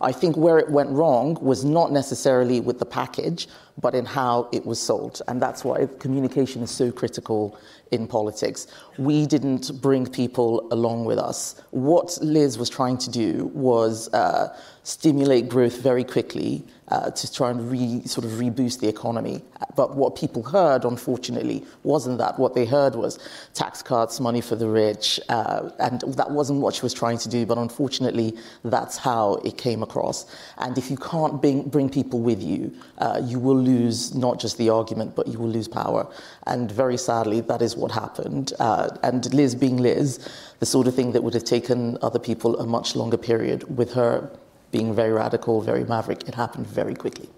I 0.00 0.12
think 0.12 0.36
where 0.36 0.58
it 0.58 0.70
went 0.70 0.90
wrong 0.90 1.38
was 1.40 1.64
not 1.64 1.90
necessarily 1.90 2.60
with 2.60 2.78
the 2.78 2.86
package, 2.86 3.48
but 3.80 3.94
in 3.94 4.04
how 4.04 4.48
it 4.52 4.64
was 4.64 4.80
sold. 4.80 5.22
And 5.26 5.40
that's 5.40 5.64
why 5.64 5.86
communication 5.98 6.62
is 6.62 6.70
so 6.70 6.92
critical 6.92 7.58
in 7.90 8.06
politics. 8.06 8.66
We 8.98 9.26
didn't 9.26 9.80
bring 9.80 10.06
people 10.06 10.66
along 10.72 11.04
with 11.04 11.18
us. 11.18 11.60
What 11.70 12.18
Liz 12.20 12.58
was 12.58 12.68
trying 12.68 12.98
to 12.98 13.10
do 13.10 13.50
was 13.54 14.12
uh, 14.12 14.56
stimulate 14.86 15.48
growth 15.48 15.78
very 15.82 16.04
quickly 16.04 16.62
uh, 16.88 17.10
to 17.10 17.32
try 17.32 17.50
and 17.50 17.68
re, 17.68 18.00
sort 18.06 18.24
of 18.24 18.30
reboost 18.38 18.78
the 18.78 18.86
economy. 18.86 19.42
But 19.74 19.96
what 19.96 20.14
people 20.14 20.44
heard, 20.44 20.84
unfortunately, 20.84 21.64
wasn't 21.82 22.18
that. 22.18 22.38
What 22.38 22.54
they 22.54 22.64
heard 22.64 22.94
was 22.94 23.18
tax 23.52 23.82
cuts, 23.82 24.20
money 24.20 24.40
for 24.40 24.54
the 24.54 24.68
rich, 24.68 25.18
uh, 25.28 25.70
and 25.80 26.02
that 26.02 26.30
wasn't 26.30 26.60
what 26.60 26.72
she 26.72 26.82
was 26.82 26.94
trying 26.94 27.18
to 27.18 27.28
do. 27.28 27.44
But 27.44 27.58
unfortunately, 27.58 28.36
that's 28.62 28.96
how 28.96 29.34
it 29.44 29.58
came 29.58 29.82
across. 29.82 30.24
And 30.58 30.78
if 30.78 30.88
you 30.88 30.96
can't 30.98 31.42
bring, 31.42 31.68
bring 31.68 31.90
people 31.90 32.20
with 32.20 32.40
you, 32.40 32.72
uh, 32.98 33.20
you 33.24 33.40
will 33.40 33.58
lose 33.58 34.14
not 34.14 34.38
just 34.38 34.56
the 34.56 34.70
argument, 34.70 35.16
but 35.16 35.26
you 35.26 35.40
will 35.40 35.50
lose 35.50 35.66
power. 35.66 36.06
And 36.46 36.70
very 36.70 36.96
sadly, 36.96 37.40
that 37.40 37.60
is 37.60 37.76
what 37.76 37.90
happened. 37.90 38.52
Uh, 38.60 38.96
and 39.02 39.34
Liz 39.34 39.56
being 39.56 39.78
Liz, 39.78 40.20
the 40.60 40.66
sort 40.66 40.86
of 40.86 40.94
thing 40.94 41.10
that 41.10 41.24
would 41.24 41.34
have 41.34 41.44
taken 41.44 41.98
other 42.02 42.20
people 42.20 42.56
a 42.60 42.66
much 42.66 42.94
longer 42.94 43.16
period 43.16 43.76
with 43.76 43.92
her 43.94 44.30
being 44.70 44.94
very 44.94 45.12
radical, 45.12 45.60
very 45.60 45.84
maverick. 45.84 46.28
It 46.28 46.34
happened 46.34 46.66
very 46.66 46.94
quickly. 46.94 47.28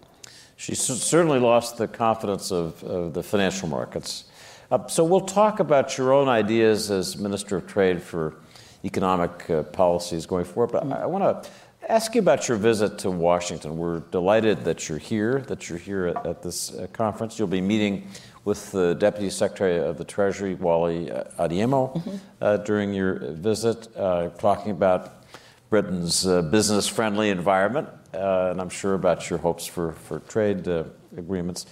She 0.57 0.75
certainly 0.75 1.39
lost 1.39 1.77
the 1.77 1.87
confidence 1.87 2.51
of, 2.51 2.83
of 2.83 3.15
the 3.15 3.23
financial 3.23 3.69
markets. 3.69 4.25
Uh, 4.71 4.87
so 4.89 5.05
we'll 5.05 5.21
talk 5.21 5.61
about 5.61 5.97
your 5.97 6.13
own 6.13 6.29
ideas 6.29 6.91
as 6.91 7.17
Minister 7.17 7.57
of 7.57 7.67
Trade 7.67 8.03
for 8.03 8.35
economic 8.85 9.49
uh, 9.49 9.63
policies 9.63 10.27
going 10.27 10.45
forward. 10.45 10.73
But 10.73 10.85
I, 10.93 11.03
I 11.03 11.07
want 11.07 11.45
to 11.45 11.51
ask 11.89 12.15
you 12.15 12.21
about 12.21 12.49
your 12.49 12.59
visit 12.59 12.99
to 12.99 13.11
Washington. 13.11 13.79
We're 13.79 14.01
delighted 14.01 14.65
that 14.65 14.89
you're 14.89 14.99
here, 14.99 15.41
that 15.43 15.69
you're 15.69 15.79
here 15.79 16.09
at, 16.09 16.27
at 16.27 16.43
this 16.43 16.75
uh, 16.75 16.87
conference. 16.93 17.39
You'll 17.39 17.49
be 17.49 17.61
meeting 17.61 18.09
with 18.45 18.73
the 18.73 18.95
Deputy 18.95 19.31
Secretary 19.31 19.79
of 19.79 19.97
the 19.97 20.05
Treasury, 20.05 20.55
Wally 20.55 21.11
uh, 21.11 21.25
Adeyemo, 21.39 21.95
mm-hmm. 21.95 22.17
Uh, 22.41 22.57
during 22.59 22.93
your 22.93 23.19
visit, 23.33 23.89
uh, 23.97 24.29
talking 24.39 24.71
about 24.73 25.18
Britain's 25.71 26.27
uh, 26.27 26.43
business 26.43 26.87
friendly 26.89 27.31
environment, 27.31 27.89
uh, 28.15 28.49
and 28.51 28.61
I'm 28.61 28.71
sure 28.71 28.95
about 28.95 29.29
your 29.29 29.39
hopes 29.39 29.67
for, 29.67 29.93
for 29.93 30.21
trade 30.21 30.67
uh, 30.67 30.85
agreements. 31.17 31.67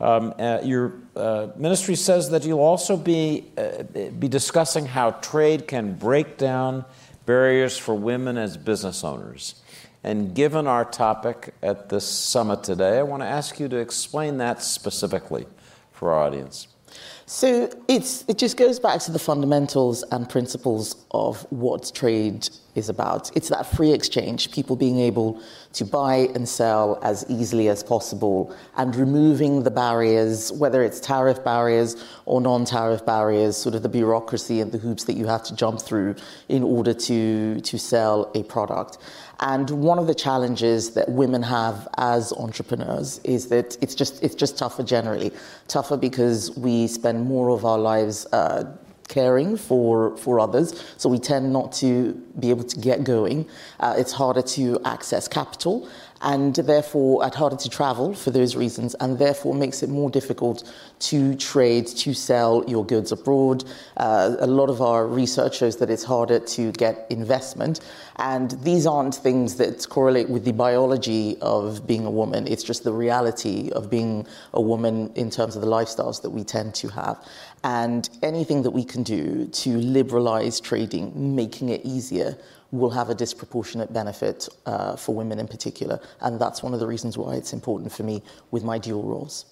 Um, 0.00 0.34
uh, 0.38 0.60
your 0.64 0.94
uh, 1.14 1.48
ministry 1.56 1.94
says 1.94 2.30
that 2.30 2.44
you'll 2.44 2.60
also 2.60 2.96
be, 2.96 3.52
uh, 3.56 3.84
be 4.18 4.26
discussing 4.26 4.86
how 4.86 5.12
trade 5.12 5.68
can 5.68 5.94
break 5.94 6.38
down 6.38 6.84
barriers 7.26 7.76
for 7.76 7.94
women 7.94 8.36
as 8.36 8.56
business 8.56 9.04
owners. 9.04 9.62
And 10.02 10.34
given 10.34 10.66
our 10.66 10.84
topic 10.84 11.54
at 11.62 11.88
this 11.88 12.08
summit 12.08 12.64
today, 12.64 12.98
I 12.98 13.02
want 13.02 13.22
to 13.22 13.28
ask 13.28 13.60
you 13.60 13.68
to 13.68 13.76
explain 13.76 14.38
that 14.38 14.62
specifically 14.62 15.46
for 15.92 16.12
our 16.12 16.24
audience. 16.24 16.66
So 17.32 17.70
it's, 17.88 18.26
it 18.28 18.36
just 18.36 18.58
goes 18.58 18.78
back 18.78 19.00
to 19.00 19.10
the 19.10 19.18
fundamentals 19.18 20.02
and 20.12 20.28
principles 20.28 21.06
of 21.12 21.46
what 21.50 21.90
trade 21.94 22.50
is 22.74 22.90
about. 22.90 23.34
It's 23.34 23.48
that 23.48 23.64
free 23.64 23.90
exchange, 23.90 24.52
people 24.52 24.76
being 24.76 24.98
able 24.98 25.40
to 25.72 25.86
buy 25.86 26.28
and 26.34 26.46
sell 26.46 26.98
as 27.02 27.24
easily 27.30 27.70
as 27.70 27.82
possible 27.82 28.54
and 28.76 28.94
removing 28.94 29.62
the 29.62 29.70
barriers, 29.70 30.52
whether 30.52 30.82
it's 30.82 31.00
tariff 31.00 31.42
barriers 31.42 31.96
or 32.26 32.42
non 32.42 32.66
tariff 32.66 33.06
barriers, 33.06 33.56
sort 33.56 33.74
of 33.74 33.82
the 33.82 33.88
bureaucracy 33.88 34.60
and 34.60 34.70
the 34.70 34.78
hoops 34.78 35.04
that 35.04 35.14
you 35.14 35.26
have 35.26 35.42
to 35.44 35.56
jump 35.56 35.80
through 35.80 36.14
in 36.50 36.62
order 36.62 36.92
to, 36.92 37.62
to 37.62 37.78
sell 37.78 38.30
a 38.34 38.42
product. 38.42 38.98
And 39.42 39.68
one 39.70 39.98
of 39.98 40.06
the 40.06 40.14
challenges 40.14 40.94
that 40.94 41.08
women 41.08 41.42
have 41.42 41.88
as 41.98 42.32
entrepreneurs 42.34 43.18
is 43.24 43.48
that 43.48 43.76
it's 43.82 43.96
just 43.96 44.22
it's 44.22 44.36
just 44.36 44.56
tougher 44.56 44.84
generally, 44.84 45.32
tougher 45.66 45.96
because 45.96 46.56
we 46.56 46.86
spend 46.86 47.26
more 47.26 47.50
of 47.50 47.64
our 47.64 47.78
lives 47.78 48.24
uh, 48.26 48.72
caring 49.08 49.56
for, 49.56 50.16
for 50.16 50.40
others. 50.40 50.82
So 50.96 51.08
we 51.08 51.18
tend 51.18 51.52
not 51.52 51.72
to 51.72 52.14
be 52.38 52.50
able 52.50 52.64
to 52.64 52.78
get 52.78 53.04
going. 53.04 53.48
Uh, 53.80 53.94
it's 53.98 54.12
harder 54.12 54.42
to 54.42 54.80
access 54.84 55.28
capital 55.28 55.88
and 56.22 56.54
therefore 56.54 57.26
it's 57.26 57.36
harder 57.36 57.56
to 57.56 57.68
travel 57.68 58.14
for 58.14 58.30
those 58.30 58.54
reasons 58.56 58.94
and 59.00 59.18
therefore 59.18 59.54
makes 59.54 59.82
it 59.82 59.90
more 59.90 60.08
difficult 60.08 60.72
to 61.00 61.34
trade, 61.34 61.86
to 61.86 62.14
sell 62.14 62.64
your 62.68 62.86
goods 62.86 63.12
abroad. 63.12 63.64
Uh, 63.96 64.36
a 64.38 64.46
lot 64.46 64.70
of 64.70 64.80
our 64.80 65.06
research 65.06 65.58
shows 65.58 65.76
that 65.78 65.90
it's 65.90 66.04
harder 66.04 66.38
to 66.38 66.72
get 66.72 67.06
investment. 67.10 67.80
And 68.16 68.52
these 68.62 68.86
aren't 68.86 69.14
things 69.14 69.56
that 69.56 69.88
correlate 69.88 70.28
with 70.28 70.44
the 70.44 70.52
biology 70.52 71.36
of 71.40 71.86
being 71.86 72.06
a 72.06 72.10
woman. 72.10 72.46
It's 72.46 72.62
just 72.62 72.84
the 72.84 72.92
reality 72.92 73.70
of 73.72 73.90
being 73.90 74.26
a 74.52 74.60
woman 74.60 75.12
in 75.14 75.28
terms 75.30 75.56
of 75.56 75.62
the 75.62 75.68
lifestyles 75.68 76.22
that 76.22 76.30
we 76.30 76.44
tend 76.44 76.74
to 76.76 76.88
have. 76.88 77.26
And 77.64 78.08
anything 78.22 78.62
that 78.62 78.70
we 78.70 78.84
can 78.84 79.02
do 79.02 79.46
to 79.46 79.76
liberalize 79.78 80.60
trading, 80.60 81.34
making 81.34 81.70
it 81.70 81.80
easier, 81.84 82.36
will 82.72 82.90
have 82.90 83.10
a 83.10 83.14
disproportionate 83.14 83.92
benefit 83.92 84.48
uh, 84.66 84.96
for 84.96 85.14
women 85.14 85.38
in 85.38 85.46
particular. 85.46 86.00
And 86.20 86.40
that's 86.40 86.62
one 86.62 86.74
of 86.74 86.80
the 86.80 86.86
reasons 86.86 87.16
why 87.16 87.34
it's 87.34 87.52
important 87.52 87.92
for 87.92 88.02
me 88.02 88.22
with 88.50 88.64
my 88.64 88.78
dual 88.78 89.02
roles. 89.04 89.44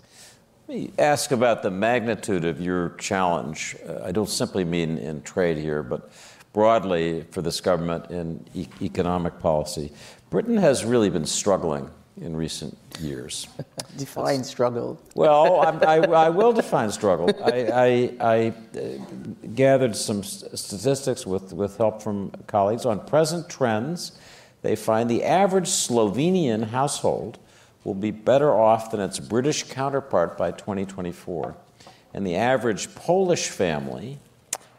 Let 0.67 0.79
me 0.79 0.93
ask 0.99 1.31
about 1.31 1.63
the 1.63 1.71
magnitude 1.71 2.45
of 2.45 2.61
your 2.61 2.91
challenge. 2.91 3.77
Uh, 3.87 4.01
I 4.05 4.13
don't 4.13 4.29
simply 4.29 4.65
mean 4.65 4.99
in 4.99 5.21
trade 5.23 5.59
here, 5.59 5.83
but 5.83 6.11
broadly 6.53 7.25
for 7.31 7.43
this 7.43 7.61
government 7.61 8.11
in 8.11 8.45
e- 8.55 8.69
economic 8.81 9.39
policy. 9.39 9.93
Britain 10.31 10.57
has 10.57 10.85
really 10.85 11.11
been 11.11 11.27
struggling 11.27 11.91
in 12.21 12.35
recent 12.35 12.77
years. 13.01 13.49
define 13.97 14.45
struggle. 14.45 15.01
Well, 15.15 15.61
I, 15.61 15.99
I, 15.99 16.29
will 16.29 16.53
define 16.53 16.91
struggle. 16.91 17.31
I, 17.45 18.15
I 18.21 18.55
gathered 19.61 19.95
some 19.95 20.23
statistics 20.23 21.27
with, 21.27 21.53
with 21.53 21.77
help 21.77 22.01
from 22.01 22.31
colleagues 22.47 22.87
on 22.87 22.99
present 23.05 23.47
trends. 23.51 24.13
They 24.63 24.75
find 24.75 25.11
the 25.11 25.23
average 25.23 25.67
Slovenian 25.67 26.69
household 26.69 27.39
will 27.85 27.93
be 27.93 28.11
better 28.11 28.55
off 28.55 28.91
than 28.91 29.01
its 29.01 29.19
British 29.19 29.65
counterpart 29.65 30.39
by 30.39 30.53
2024. 30.53 31.55
And 32.15 32.27
the 32.27 32.37
average 32.37 32.95
Polish 32.95 33.49
family 33.49 34.19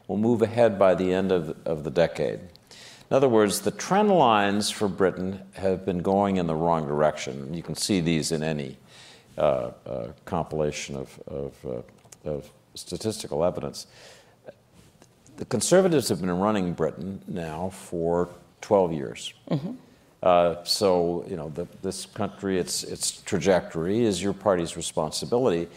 will 0.07 0.17
move 0.17 0.41
ahead 0.41 0.79
by 0.79 0.95
the 0.95 1.13
end 1.13 1.31
of, 1.31 1.55
of 1.63 1.83
the 1.83 1.91
decade. 1.91 2.39
In 2.39 3.15
other 3.15 3.29
words, 3.29 3.61
the 3.61 3.69
trend 3.69 4.09
lines 4.09 4.71
for 4.71 4.88
Britain 4.88 5.43
have 5.53 5.85
been 5.85 6.00
going 6.00 6.38
in 6.38 6.47
the 6.47 6.55
wrong 6.55 6.88
direction. 6.88 7.53
You 7.53 7.61
can 7.61 7.75
see 7.75 8.01
these 8.01 8.31
in 8.31 8.41
any 8.41 8.79
uh, 9.38 9.73
uh, 9.85 10.07
compilation 10.25 10.95
of, 10.95 11.19
of, 11.27 11.53
uh, 11.65 12.29
of, 12.31 12.50
statistical 12.73 13.43
evidence. 13.43 13.85
The 15.38 15.45
Conservatives 15.45 16.09
have 16.09 16.21
been 16.21 16.38
running 16.38 16.73
Britain 16.73 17.21
now 17.27 17.69
for 17.69 18.29
12 18.61 18.93
years. 18.93 19.33
Mm-hmm. 19.50 19.71
Uh, 20.21 20.63
so, 20.63 21.25
you 21.27 21.35
know, 21.35 21.50
the, 21.50 21.67
this 21.81 22.05
country, 22.05 22.59
its, 22.59 22.83
its 22.83 23.21
trajectory 23.23 24.03
is 24.03 24.21
your 24.21 24.33
party's 24.33 24.77
responsibility. 24.77 25.67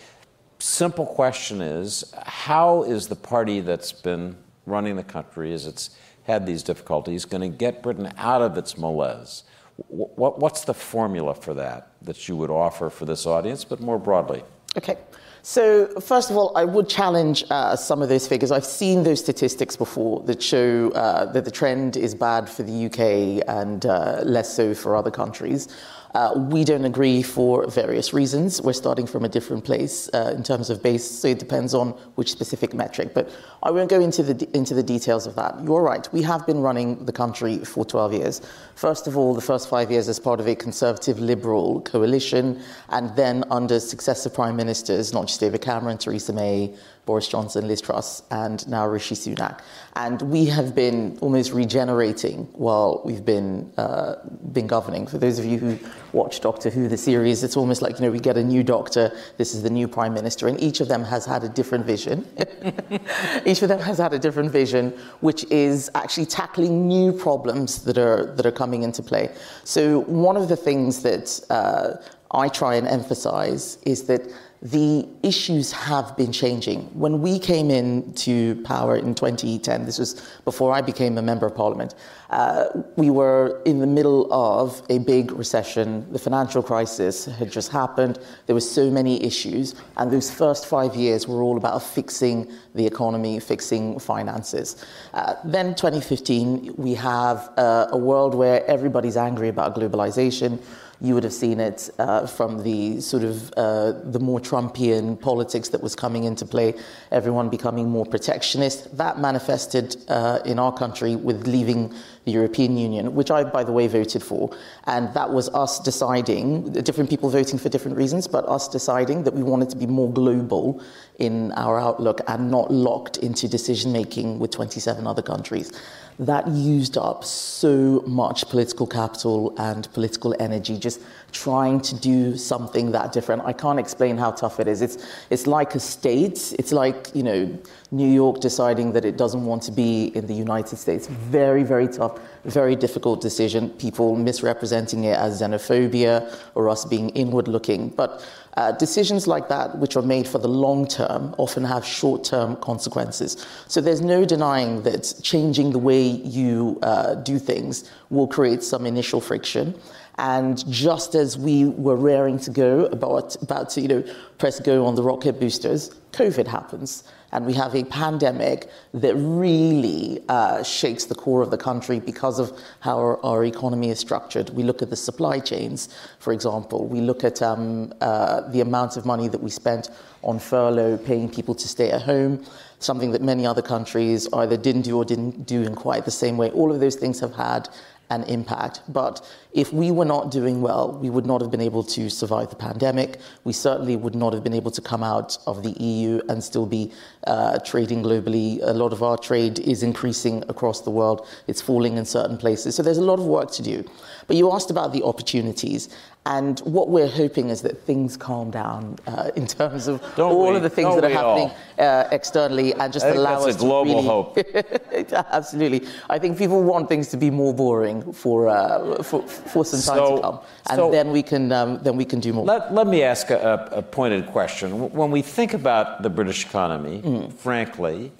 Simple 0.59 1.07
question 1.07 1.63
is 1.63 2.13
how 2.25 2.83
is 2.83 3.09
the 3.09 3.17
party 3.17 3.61
that's 3.61 3.93
been 3.93 4.37
running 4.67 4.97
the 4.97 5.05
country, 5.05 5.53
as 5.53 5.67
it's 5.67 5.91
had 6.25 6.47
these 6.47 6.63
difficulties, 6.63 7.25
going 7.25 7.41
to 7.41 7.57
get 7.57 7.83
Britain 7.83 8.13
out 8.19 8.43
of 8.43 8.59
its 8.59 8.77
malaise? 8.77 9.45
What, 9.89 10.39
what's 10.39 10.65
the 10.65 10.75
formula 10.75 11.35
for 11.35 11.55
that 11.55 11.91
that 12.03 12.29
you 12.29 12.37
would 12.37 12.51
offer 12.51 12.91
for 12.91 13.07
this 13.07 13.27
audience, 13.27 13.65
but 13.65 13.81
more 13.81 13.99
broadly? 13.99 14.43
Okay. 14.77 14.99
So, 15.47 15.89
first 16.01 16.31
of 16.31 16.39
all, 16.39 16.57
I 16.57 16.65
would 16.65 16.89
challenge 16.89 17.45
uh, 17.51 17.77
some 17.77 18.01
of 18.01 18.09
those 18.09 18.27
figures. 18.27 18.51
I've 18.51 18.65
seen 18.65 19.03
those 19.03 19.21
statistics 19.21 19.77
before 19.77 20.21
that 20.21 20.43
show 20.43 20.91
uh, 20.93 21.31
that 21.33 21.45
the 21.45 21.51
trend 21.51 21.99
is 21.99 22.15
bad 22.15 22.49
for 22.49 22.63
the 22.63 22.87
UK 22.87 23.47
and 23.47 23.85
uh, 23.85 24.23
less 24.25 24.57
so 24.57 24.75
for 24.75 24.97
other 24.97 25.11
countries. 25.11 25.69
Uh, 26.15 26.33
we 26.37 26.63
don't 26.63 26.85
agree 26.85 27.23
for 27.23 27.67
various 27.67 28.15
reasons. 28.15 28.63
We're 28.63 28.73
starting 28.73 29.05
from 29.05 29.25
a 29.25 29.29
different 29.29 29.65
place 29.65 30.09
uh, 30.15 30.33
in 30.37 30.45
terms 30.45 30.71
of 30.71 30.81
base, 30.81 31.05
so 31.05 31.29
it 31.29 31.41
depends 31.41 31.75
on 31.75 31.89
which 32.15 32.31
specific 32.31 32.73
metric. 32.73 33.13
But 33.15 33.31
I 33.65 33.73
won't 33.73 33.91
go 33.91 34.01
into 34.01 34.23
the, 34.23 34.49
into 34.57 34.75
the 34.75 34.83
details 34.83 35.27
of 35.27 35.35
that. 35.35 35.57
You're 35.65 35.83
right, 35.83 36.09
we 36.13 36.23
have 36.23 36.47
been 36.47 36.61
running 36.61 37.05
the 37.05 37.13
country 37.13 37.59
for 37.59 37.85
12 37.85 38.13
years. 38.13 38.43
First 38.77 39.09
of 39.09 39.17
all, 39.17 39.35
the 39.35 39.41
first 39.41 39.69
five 39.69 39.91
years 39.91 40.09
as 40.09 40.21
part 40.21 40.39
of 40.39 40.47
a 40.47 40.55
conservative 40.55 41.19
liberal 41.19 41.81
coalition, 41.81 42.63
and 42.91 43.15
then 43.17 43.43
under 43.51 43.81
successive 43.81 44.33
prime 44.33 44.55
ministers, 44.55 45.13
not 45.13 45.29
David 45.39 45.61
Cameron, 45.61 45.99
Theresa 45.99 46.33
May, 46.33 46.75
Boris 47.07 47.29
Johnson, 47.29 47.69
Liz 47.69 47.81
Truss, 47.81 48.23
and 48.31 48.67
now 48.67 48.87
Rishi 48.87 49.15
Sunak. 49.15 49.61
And 49.95 50.23
we 50.23 50.47
have 50.47 50.75
been 50.75 51.19
almost 51.21 51.53
regenerating 51.53 52.45
while 52.53 53.03
we've 53.05 53.25
been 53.25 53.71
uh, 53.77 54.17
been 54.53 54.67
governing. 54.67 55.07
For 55.07 55.19
those 55.19 55.39
of 55.39 55.45
you 55.45 55.59
who 55.59 55.79
watch 56.13 56.41
Doctor 56.41 56.71
Who, 56.71 56.89
the 56.89 56.97
series, 56.97 57.45
it's 57.45 57.57
almost 57.57 57.83
like 57.83 57.99
you 57.99 58.07
know 58.07 58.11
we 58.11 58.21
get 58.21 58.37
a 58.37 58.45
new 58.45 58.63
doctor. 58.63 59.13
This 59.37 59.55
is 59.55 59.63
the 59.63 59.71
new 59.71 59.87
prime 59.87 60.15
minister, 60.15 60.49
and 60.49 60.61
each 60.63 60.81
of 60.81 60.89
them 60.89 61.05
has 61.05 61.27
had 61.27 61.45
a 61.45 61.49
different 61.49 61.85
vision. 61.85 62.27
each 63.45 63.63
of 63.63 63.69
them 63.69 63.81
has 63.81 63.99
had 63.99 64.15
a 64.15 64.19
different 64.19 64.51
vision, 64.51 64.91
which 65.21 65.45
is 65.51 65.91
actually 65.95 66.27
tackling 66.27 66.89
new 66.89 67.13
problems 67.13 67.85
that 67.85 67.99
are 67.99 68.35
that 68.37 68.47
are 68.47 68.53
coming 68.53 68.83
into 68.83 69.03
play. 69.03 69.29
So 69.65 70.01
one 70.01 70.37
of 70.39 70.49
the 70.49 70.57
things 70.57 71.03
that 71.03 71.41
uh, 71.51 71.97
I 72.35 72.49
try 72.49 72.75
and 72.75 72.87
emphasize 72.87 73.79
is 73.85 74.05
that 74.05 74.23
the 74.65 75.07
issues 75.23 75.73
have 75.73 76.17
been 76.17 76.33
changing. 76.33 76.81
When 76.99 77.21
we 77.21 77.39
came 77.39 77.71
into 77.71 78.63
power 78.63 78.97
in 78.97 79.15
2010, 79.15 79.85
this 79.85 79.99
was 79.99 80.27
before 80.47 80.73
I 80.73 80.81
became 80.81 81.19
a 81.19 81.23
member 81.23 81.45
of 81.45 81.55
parliament, 81.55 81.95
uh, 82.31 82.67
we 82.97 83.11
were 83.11 83.61
in 83.65 83.79
the 83.79 83.87
middle 83.87 84.33
of 84.33 84.83
a 84.91 84.99
big 84.99 85.31
recession. 85.33 86.11
The 86.13 86.19
financial 86.19 86.63
crisis 86.63 87.27
had 87.27 87.51
just 87.51 87.71
happened. 87.71 88.19
There 88.47 88.55
were 88.55 88.61
so 88.61 88.91
many 88.91 89.23
issues. 89.23 89.75
And 89.97 90.11
those 90.11 90.31
first 90.31 90.67
five 90.67 90.95
years 90.95 91.29
were 91.29 91.43
all 91.43 91.57
about 91.57 91.83
fixing 91.83 92.51
the 92.75 92.87
economy, 92.87 93.41
fixing 93.41 93.99
finances. 93.99 94.85
Uh, 95.13 95.35
then 95.45 95.75
2015, 95.75 96.75
we 96.77 96.95
have 96.95 97.51
uh, 97.57 97.89
a 97.91 97.99
world 97.99 98.35
where 98.35 98.65
everybody's 98.67 99.17
angry 99.17 99.49
about 99.49 99.77
globalization. 99.77 100.61
You 101.01 101.15
would 101.15 101.25
have 101.25 101.33
seen 101.33 101.61
it 101.61 101.91
uh, 101.99 102.27
from 102.27 102.63
the 102.63 103.01
sort 103.01 103.25
of 103.25 103.53
uh, 103.57 103.93
the 104.05 104.19
more 104.19 104.41
Trumpian 104.41 105.21
politics 105.21 105.69
that 105.71 105.83
was 105.83 105.95
coming 105.95 106.25
into 106.25 106.47
play, 106.47 106.75
everyone 107.11 107.51
becoming 107.51 107.91
more 107.91 108.07
protectionist. 108.07 108.97
That 108.97 109.19
manifested 109.19 109.97
uh, 110.09 110.39
in 110.45 110.59
our 110.59 110.73
country 110.73 111.17
with 111.17 111.47
leaving 111.47 111.93
the 112.25 112.33
European 112.33 112.77
Union, 112.77 113.15
which 113.15 113.31
I, 113.31 113.45
by 113.45 113.65
the 113.65 113.73
way, 113.73 113.87
voted 113.87 114.23
for. 114.23 114.51
And 114.85 115.13
that 115.15 115.31
was 115.31 115.49
us 115.51 115.79
deciding, 115.79 116.73
different 116.73 117.11
people 117.11 117.29
voting 117.29 117.59
for 117.59 117.69
different 117.69 117.97
reasons, 117.97 118.27
but 118.27 118.47
us 118.49 118.69
deciding 118.69 119.25
that 119.25 119.35
we 119.35 119.43
wanted 119.43 119.71
to 119.71 119.77
be 119.77 119.87
more 119.87 120.11
global 120.11 120.83
in 121.19 121.53
our 121.53 121.79
outlook 121.79 122.21
and 122.27 122.51
not 122.51 122.73
locked 122.73 123.19
into 123.19 123.49
decision 123.49 123.93
making 123.93 124.39
with 124.39 124.51
27 124.51 125.07
other 125.07 125.23
countries 125.23 125.73
that 126.19 126.47
used 126.49 126.97
up 126.97 127.25
so 127.25 128.03
much 128.07 128.49
political 128.49 128.87
capital 128.87 129.53
and 129.59 129.93
political 129.93 130.35
energy 130.39 130.79
just 130.79 131.01
trying 131.33 131.81
to 131.81 131.97
do 131.97 132.37
something 132.37 132.93
that 132.93 133.13
different. 133.13 133.43
I 133.45 133.53
can't 133.53 133.81
explain 133.81 134.17
how 134.17 134.31
tough 134.31 134.61
it 134.61 134.69
is. 134.69 134.81
It's, 134.81 135.05
it's 135.31 135.49
like 135.49 135.75
a 135.75 135.81
state. 135.81 136.55
It's 136.57 136.71
like, 136.71 137.11
you 137.15 137.25
know, 137.25 137.59
New 137.91 138.09
York 138.09 138.41
deciding 138.41 138.93
that 138.93 139.05
it 139.05 139.17
doesn't 139.17 139.45
want 139.45 139.63
to 139.65 139.73
be 139.73 140.13
in 140.15 140.29
the 140.29 140.35
United 140.35 140.77
States. 140.77 141.09
Very, 141.09 141.65
very 141.65 141.89
tough, 141.89 142.21
very 142.45 142.77
difficult 142.77 143.21
decision. 143.21 143.71
People 143.71 144.15
misrepresenting 144.15 145.05
it 145.05 145.17
as 145.17 145.43
xenophobia 145.43 146.33
or 146.55 146.69
us 146.69 146.85
being 146.85 147.11
inward 147.11 147.49
looking. 147.49 147.89
But 147.89 148.25
uh, 148.57 148.73
decisions 148.73 149.27
like 149.27 149.49
that, 149.49 149.79
which 149.79 149.97
are 149.97 150.03
made 150.03 150.29
for 150.29 150.39
the 150.39 150.49
long 150.49 150.87
term, 150.87 151.35
often 151.39 151.65
have 151.65 151.85
short 151.85 152.25
term 152.25 152.57
consequences. 152.57 153.47
So 153.69 153.81
there's 153.81 154.01
no 154.01 154.25
denying 154.25 154.83
that 154.83 155.15
changing 155.23 155.73
the 155.73 155.79
way 155.79 156.03
you 156.03 156.79
uh, 156.83 157.15
do 157.17 157.39
things 157.39 157.91
will 158.11 158.29
create 158.29 158.63
some 158.63 158.87
initial 158.87 159.21
friction. 159.21 159.75
And 160.17 160.65
just 160.71 161.17
as 161.17 161.37
we 161.37 161.65
were 161.65 161.97
raring 161.97 162.39
to 162.41 162.51
go, 162.51 162.87
about, 162.87 163.35
about 163.43 163.71
to 163.71 163.81
you 163.81 163.89
know, 163.89 164.05
press 164.39 164.61
go 164.61 164.87
on 164.87 164.95
the 164.95 165.03
rocket 165.03 165.41
boosters, 165.41 165.91
COVID 166.13 166.47
happens 166.47 167.03
and 167.35 167.45
we 167.45 167.53
have 167.53 167.75
a 167.75 167.83
pandemic 167.85 168.71
that 168.95 169.15
really 169.17 170.23
uh, 170.29 170.63
shakes 170.63 171.05
the 171.05 171.17
core 171.17 171.43
of 171.43 171.51
the 171.51 171.59
country 171.59 171.99
because 171.99 172.39
of 172.39 172.57
how 172.79 172.97
our, 172.97 173.25
our, 173.25 173.45
economy 173.45 173.91
is 173.91 173.99
structured. 173.99 174.51
We 174.51 174.63
look 174.63 174.83
at 174.83 174.89
the 174.89 174.97
supply 174.97 175.41
chains, 175.41 175.89
for 176.21 176.33
example. 176.33 176.87
We 176.87 177.01
look 177.01 177.25
at 177.25 177.43
um, 177.43 177.93
uh, 178.01 178.43
the 178.53 178.61
amount 178.61 178.97
of 178.97 179.05
money 179.05 179.27
that 179.29 179.43
we 179.43 179.51
spent 179.51 179.91
on 180.23 180.39
furlough, 180.39 180.97
paying 180.97 181.29
people 181.29 181.57
to 181.57 181.67
stay 181.67 181.91
at 181.91 182.03
home, 182.03 182.43
something 182.79 183.11
that 183.11 183.21
many 183.21 183.45
other 183.45 183.63
countries 183.63 184.29
either 184.33 184.57
didn't 184.57 184.83
do 184.83 184.97
or 184.97 185.05
didn't 185.05 185.45
do 185.45 185.63
in 185.63 185.75
quite 185.75 186.05
the 186.05 186.13
same 186.13 186.37
way. 186.37 186.51
All 186.53 186.73
of 186.73 186.79
those 186.79 186.95
things 186.95 187.19
have 187.19 187.35
had 187.35 187.69
an 188.11 188.23
impact. 188.25 188.81
But 188.89 189.27
if 189.53 189.73
we 189.73 189.91
were 189.91 190.05
not 190.05 190.31
doing 190.31 190.61
well, 190.61 190.99
we 191.01 191.11
would 191.11 191.27
not 191.27 191.41
have 191.41 191.51
been 191.51 191.61
able 191.61 191.83
to 191.85 192.11
survive 192.11 192.51
the 192.51 192.57
pandemic. 192.57 193.19
We 193.45 193.53
certainly 193.53 193.97
would 193.97 194.15
not 194.15 194.33
have 194.33 194.45
been 194.45 194.55
able 194.55 194.71
to 194.73 194.81
come 194.81 195.03
out 195.03 195.39
of 195.47 195.63
the 195.63 195.71
EU 195.83 196.21
and 196.29 196.43
still 196.43 196.67
be 196.67 196.93
uh, 197.27 197.59
trading 197.61 198.03
globally. 198.03 198.61
A 198.63 198.73
lot 198.73 198.93
of 198.93 199.03
our 199.03 199.17
trade 199.17 199.59
is 199.59 199.83
increasing 199.83 200.45
across 200.49 200.83
the 200.83 200.91
world, 200.91 201.27
it's 201.47 201.63
falling 201.63 201.97
in 201.97 202.05
certain 202.05 202.37
places. 202.37 202.75
So 202.75 202.83
there's 202.83 202.99
a 202.99 203.05
lot 203.05 203.19
of 203.19 203.27
work 203.27 203.51
to 203.53 203.63
do. 203.63 203.85
But 204.27 204.37
you 204.37 204.53
asked 204.53 204.71
about 204.71 204.93
the 204.93 205.03
opportunities. 205.03 205.89
And 206.27 206.59
what 206.61 206.89
we're 206.89 207.09
hoping 207.09 207.51
is 207.51 207.61
that 207.63 207.83
things 207.83 208.17
calm 208.17 208.51
down 208.51 208.97
uh, 209.07 209.31
in 209.37 209.47
terms 209.47 209.89
of 209.89 210.01
Don't 210.17 210.33
all 210.33 210.51
we? 210.51 210.57
of 210.57 210.63
the 210.63 210.71
things 210.71 210.95
that 210.95 211.05
are 211.05 211.11
happening 211.11 211.51
uh, 211.79 212.09
externally 212.13 212.73
and 212.73 212.93
just 212.93 213.05
I 213.05 213.11
think 213.11 213.19
allow 213.19 213.45
that's 213.45 213.57
us 213.57 213.57
a 213.57 213.59
global 213.59 214.03
to 214.03 214.43
really... 214.43 215.03
hope. 215.13 215.13
Absolutely. 215.33 215.87
I 216.09 216.19
think 216.19 216.39
people 216.39 216.63
want 216.63 216.89
things 216.89 217.09
to 217.09 217.19
be 217.19 217.31
more 217.31 217.53
boring 217.53 218.11
for, 218.15 218.49
uh, 218.49 219.03
for, 219.03 219.23
for 219.29 219.65
some 219.67 219.81
time 219.81 220.07
So- 220.07 220.17
to 220.17 220.23
come. 220.23 220.41
And 220.71 220.79
so- 220.79 220.91
then, 220.91 221.11
we 221.13 221.23
can, 221.23 221.53
um, 221.53 221.83
then 221.83 221.97
we 221.97 222.07
can 222.07 222.21
do 222.21 222.33
more. 222.33 222.47
Let, 222.47 222.73
let 222.73 222.87
me 222.87 223.03
ask 223.03 223.29
a, 223.29 223.69
a 223.71 223.83
pointed 223.83 224.27
question. 224.29 224.91
When 224.93 225.11
we 225.11 225.21
think 225.21 225.53
about 225.53 226.03
the 226.03 226.09
British 226.09 226.47
economy, 226.47 227.31
frankly, 227.39 228.13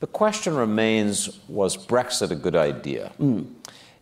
the 0.00 0.06
question 0.06 0.56
remains 0.56 1.38
was 1.48 1.76
Brexit 1.76 2.30
a 2.30 2.34
good 2.34 2.56
idea? 2.56 3.12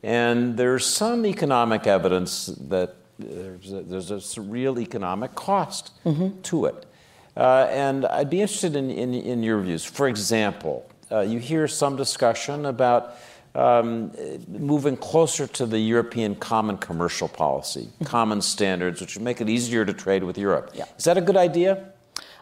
And 0.02 0.56
there's 0.56 0.86
some 0.86 1.26
economic 1.26 1.86
evidence 1.86 2.46
that 2.46 2.94
there's 3.20 3.72
a, 3.72 3.80
there's 3.82 4.38
a 4.38 4.40
real 4.40 4.78
economic 4.78 5.34
cost 5.34 5.92
to 6.44 6.66
it. 6.66 6.86
Uh, 7.36 7.68
and 7.70 8.06
I'd 8.06 8.30
be 8.30 8.40
interested 8.40 8.76
in, 8.76 8.90
in, 8.90 9.14
in 9.14 9.42
your 9.42 9.60
views. 9.60 9.84
For 9.84 10.08
example, 10.08 10.90
uh, 11.10 11.20
you 11.20 11.38
hear 11.38 11.68
some 11.68 11.96
discussion 11.96 12.66
about 12.66 13.16
um, 13.54 14.12
moving 14.48 14.96
closer 14.96 15.46
to 15.46 15.66
the 15.66 15.78
European 15.78 16.34
common 16.34 16.76
commercial 16.78 17.28
policy, 17.28 17.88
common 18.04 18.42
standards, 18.42 19.00
which 19.00 19.16
would 19.16 19.24
make 19.24 19.40
it 19.40 19.48
easier 19.48 19.84
to 19.84 19.92
trade 19.92 20.22
with 20.22 20.38
Europe. 20.38 20.70
Yeah. 20.74 20.84
Is 20.98 21.04
that 21.04 21.18
a 21.18 21.20
good 21.20 21.36
idea? 21.36 21.92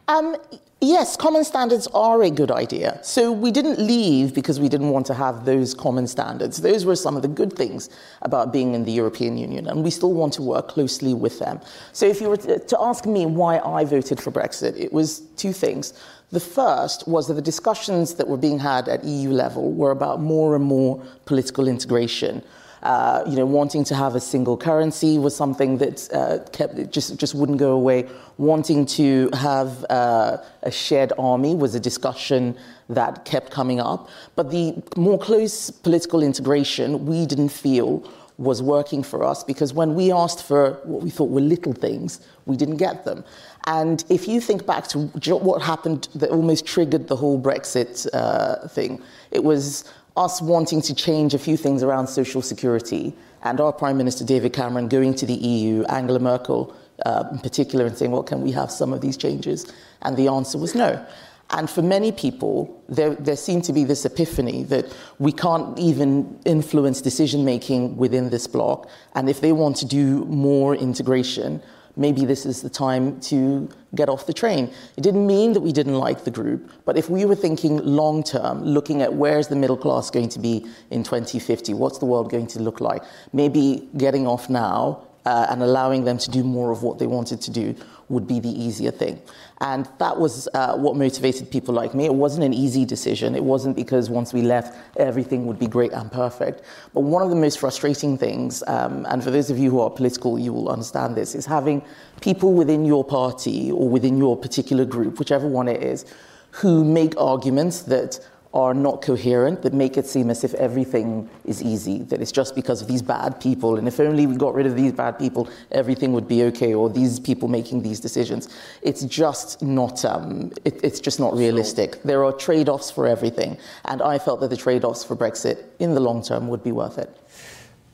Um, 0.08 0.36
yes, 0.80 1.18
common 1.18 1.44
standards 1.44 1.86
are 1.88 2.22
a 2.22 2.30
good 2.30 2.50
idea. 2.50 2.98
So 3.02 3.30
we 3.30 3.50
didn't 3.50 3.78
leave 3.78 4.34
because 4.34 4.58
we 4.58 4.70
didn't 4.70 4.88
want 4.88 5.04
to 5.06 5.14
have 5.14 5.44
those 5.44 5.74
common 5.74 6.06
standards. 6.06 6.62
Those 6.62 6.86
were 6.86 6.96
some 6.96 7.14
of 7.14 7.20
the 7.20 7.28
good 7.28 7.52
things 7.52 7.90
about 8.22 8.50
being 8.50 8.72
in 8.72 8.86
the 8.86 8.90
European 8.90 9.36
Union, 9.36 9.66
and 9.66 9.84
we 9.84 9.90
still 9.90 10.14
want 10.14 10.32
to 10.34 10.42
work 10.42 10.68
closely 10.68 11.12
with 11.12 11.38
them. 11.38 11.60
So 11.92 12.06
if 12.06 12.22
you 12.22 12.30
were 12.30 12.38
to, 12.38 12.78
ask 12.80 13.04
me 13.04 13.26
why 13.26 13.58
I 13.58 13.84
voted 13.84 14.18
for 14.18 14.30
Brexit, 14.30 14.80
it 14.80 14.94
was 14.94 15.20
two 15.36 15.52
things. 15.52 15.92
The 16.30 16.40
first 16.40 17.06
was 17.06 17.28
that 17.28 17.34
the 17.34 17.42
discussions 17.42 18.14
that 18.14 18.26
were 18.26 18.36
being 18.38 18.58
had 18.58 18.88
at 18.88 19.04
EU 19.04 19.30
level 19.30 19.72
were 19.72 19.90
about 19.90 20.20
more 20.20 20.56
and 20.56 20.64
more 20.64 21.04
political 21.26 21.68
integration. 21.68 22.42
Uh, 22.82 23.22
you 23.26 23.36
know, 23.36 23.46
wanting 23.46 23.84
to 23.84 23.94
have 23.94 24.14
a 24.14 24.20
single 24.20 24.56
currency 24.56 25.18
was 25.18 25.34
something 25.34 25.78
that 25.78 26.08
uh, 26.12 26.38
kept 26.50 26.90
just 26.92 27.18
just 27.18 27.34
wouldn't 27.34 27.58
go 27.58 27.72
away. 27.72 28.08
Wanting 28.36 28.86
to 28.86 29.30
have 29.32 29.84
uh, 29.90 30.38
a 30.62 30.70
shared 30.70 31.12
army 31.18 31.54
was 31.54 31.74
a 31.74 31.80
discussion 31.80 32.56
that 32.88 33.24
kept 33.24 33.50
coming 33.50 33.80
up. 33.80 34.08
But 34.36 34.50
the 34.50 34.82
more 34.96 35.18
close 35.18 35.70
political 35.70 36.22
integration, 36.22 37.06
we 37.06 37.26
didn't 37.26 37.50
feel 37.50 38.08
was 38.38 38.62
working 38.62 39.02
for 39.02 39.24
us 39.24 39.42
because 39.42 39.74
when 39.74 39.96
we 39.96 40.12
asked 40.12 40.44
for 40.44 40.74
what 40.84 41.02
we 41.02 41.10
thought 41.10 41.28
were 41.28 41.40
little 41.40 41.72
things, 41.72 42.20
we 42.46 42.56
didn't 42.56 42.76
get 42.76 43.04
them. 43.04 43.24
And 43.66 44.04
if 44.08 44.28
you 44.28 44.40
think 44.40 44.64
back 44.64 44.86
to 44.88 45.00
what 45.34 45.60
happened 45.60 46.08
that 46.14 46.30
almost 46.30 46.64
triggered 46.64 47.08
the 47.08 47.16
whole 47.16 47.40
Brexit 47.40 48.06
uh, 48.12 48.68
thing, 48.68 49.02
it 49.32 49.42
was 49.42 49.84
us 50.18 50.42
wanting 50.42 50.82
to 50.82 50.94
change 50.94 51.32
a 51.32 51.38
few 51.38 51.56
things 51.56 51.82
around 51.82 52.08
social 52.08 52.42
security 52.42 53.14
and 53.42 53.60
our 53.60 53.72
Prime 53.72 53.96
Minister 53.96 54.24
David 54.24 54.52
Cameron 54.52 54.88
going 54.88 55.14
to 55.14 55.24
the 55.24 55.34
EU, 55.34 55.84
Angela 55.84 56.18
Merkel 56.18 56.74
uh, 57.06 57.24
in 57.30 57.38
particular, 57.38 57.86
and 57.86 57.96
saying, 57.96 58.10
well, 58.10 58.24
can 58.24 58.42
we 58.42 58.50
have 58.50 58.70
some 58.70 58.92
of 58.92 59.00
these 59.00 59.16
changes? 59.16 59.72
And 60.02 60.16
the 60.16 60.26
answer 60.26 60.58
was 60.58 60.74
no. 60.74 61.04
And 61.50 61.70
for 61.70 61.80
many 61.80 62.10
people, 62.10 62.82
there, 62.88 63.14
there 63.14 63.36
seemed 63.36 63.64
to 63.64 63.72
be 63.72 63.84
this 63.84 64.04
epiphany 64.04 64.64
that 64.64 64.94
we 65.18 65.32
can't 65.32 65.78
even 65.78 66.38
influence 66.44 67.00
decision 67.00 67.44
making 67.44 67.96
within 67.96 68.30
this 68.30 68.46
bloc. 68.48 68.90
And 69.14 69.30
if 69.30 69.40
they 69.40 69.52
want 69.52 69.76
to 69.76 69.86
do 69.86 70.24
more 70.26 70.74
integration, 70.74 71.62
maybe 71.98 72.24
this 72.24 72.46
is 72.46 72.62
the 72.62 72.70
time 72.70 73.20
to 73.20 73.68
get 73.94 74.08
off 74.08 74.26
the 74.26 74.32
train. 74.32 74.72
It 74.96 75.02
didn't 75.02 75.26
mean 75.26 75.52
that 75.52 75.60
we 75.60 75.72
didn't 75.72 75.96
like 75.96 76.24
the 76.24 76.30
group, 76.30 76.70
but 76.84 76.96
if 76.96 77.10
we 77.10 77.24
were 77.24 77.34
thinking 77.34 77.78
long 77.78 78.22
term, 78.22 78.62
looking 78.64 79.02
at 79.02 79.12
where's 79.12 79.48
the 79.48 79.56
middle 79.56 79.76
class 79.76 80.10
going 80.10 80.28
to 80.30 80.38
be 80.38 80.64
in 80.90 81.02
2050, 81.02 81.74
what's 81.74 81.98
the 81.98 82.06
world 82.06 82.30
going 82.30 82.46
to 82.48 82.60
look 82.60 82.80
like, 82.80 83.02
maybe 83.32 83.88
getting 83.96 84.26
off 84.26 84.48
now 84.48 85.04
uh, 85.26 85.46
and 85.50 85.62
allowing 85.62 86.04
them 86.04 86.16
to 86.18 86.30
do 86.30 86.42
more 86.42 86.70
of 86.70 86.82
what 86.82 86.98
they 86.98 87.06
wanted 87.06 87.40
to 87.42 87.50
do 87.50 87.74
would 88.08 88.26
be 88.26 88.40
the 88.40 88.48
easier 88.48 88.90
thing. 88.90 89.20
And 89.60 89.88
that 89.98 90.18
was 90.18 90.48
uh, 90.54 90.76
what 90.76 90.96
motivated 90.96 91.50
people 91.50 91.74
like 91.74 91.94
me. 91.94 92.06
It 92.06 92.14
wasn't 92.14 92.44
an 92.44 92.54
easy 92.54 92.84
decision. 92.84 93.34
It 93.34 93.44
wasn't 93.44 93.76
because 93.76 94.08
once 94.08 94.32
we 94.32 94.42
left, 94.42 94.76
everything 94.96 95.46
would 95.46 95.58
be 95.58 95.66
great 95.66 95.92
and 95.92 96.10
perfect. 96.10 96.62
But 96.94 97.00
one 97.00 97.22
of 97.22 97.30
the 97.30 97.36
most 97.36 97.58
frustrating 97.58 98.16
things, 98.16 98.62
um, 98.66 99.06
and 99.08 99.22
for 99.22 99.30
those 99.30 99.50
of 99.50 99.58
you 99.58 99.70
who 99.70 99.80
are 99.80 99.90
political, 99.90 100.38
you 100.38 100.52
will 100.52 100.68
understand 100.68 101.16
this, 101.16 101.34
is 101.34 101.44
having 101.44 101.82
people 102.20 102.54
within 102.54 102.84
your 102.84 103.04
party 103.04 103.70
or 103.70 103.88
within 103.88 104.16
your 104.16 104.36
particular 104.36 104.84
group, 104.84 105.18
whichever 105.18 105.46
one 105.46 105.68
it 105.68 105.82
is, 105.82 106.06
who 106.50 106.84
make 106.84 107.14
arguments 107.18 107.82
that 107.82 108.18
are 108.58 108.74
not 108.74 109.00
coherent 109.02 109.62
that 109.62 109.72
make 109.72 109.96
it 109.96 110.04
seem 110.04 110.30
as 110.30 110.42
if 110.42 110.52
everything 110.54 111.30
is 111.44 111.62
easy, 111.62 112.02
that 112.02 112.20
it's 112.20 112.32
just 112.32 112.56
because 112.56 112.82
of 112.82 112.88
these 112.88 113.02
bad 113.02 113.40
people, 113.40 113.76
and 113.76 113.86
if 113.86 114.00
only 114.00 114.26
we 114.26 114.34
got 114.34 114.52
rid 114.52 114.66
of 114.66 114.74
these 114.74 114.92
bad 114.92 115.16
people, 115.16 115.48
everything 115.70 116.12
would 116.12 116.26
be 116.26 116.42
okay, 116.42 116.74
or 116.74 116.90
these 116.90 117.20
people 117.20 117.46
making 117.46 117.82
these 117.82 118.00
decisions. 118.00 118.48
It's 118.82 119.04
just 119.04 119.62
not, 119.62 120.04
um, 120.04 120.50
it, 120.64 120.80
it's 120.82 120.98
just 120.98 121.20
not 121.20 121.36
realistic. 121.36 121.94
So, 121.94 122.00
there 122.04 122.24
are 122.24 122.32
trade 122.32 122.68
offs 122.68 122.90
for 122.90 123.06
everything, 123.06 123.56
and 123.84 124.02
I 124.02 124.18
felt 124.18 124.40
that 124.40 124.50
the 124.50 124.56
trade 124.56 124.84
offs 124.84 125.04
for 125.04 125.14
Brexit 125.14 125.58
in 125.78 125.94
the 125.94 126.00
long 126.00 126.20
term 126.20 126.48
would 126.48 126.64
be 126.64 126.72
worth 126.72 126.98
it. 126.98 127.10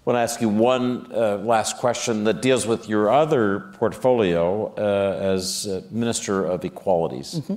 I 0.06 0.10
want 0.10 0.16
to 0.16 0.20
ask 0.20 0.40
you 0.40 0.48
one 0.48 1.10
uh, 1.12 1.36
last 1.38 1.76
question 1.76 2.24
that 2.24 2.40
deals 2.40 2.66
with 2.66 2.88
your 2.88 3.10
other 3.10 3.70
portfolio 3.74 4.72
uh, 4.76 5.34
as 5.34 5.66
uh, 5.66 5.82
Minister 5.90 6.44
of 6.44 6.64
Equalities. 6.64 7.34
Mm-hmm. 7.34 7.54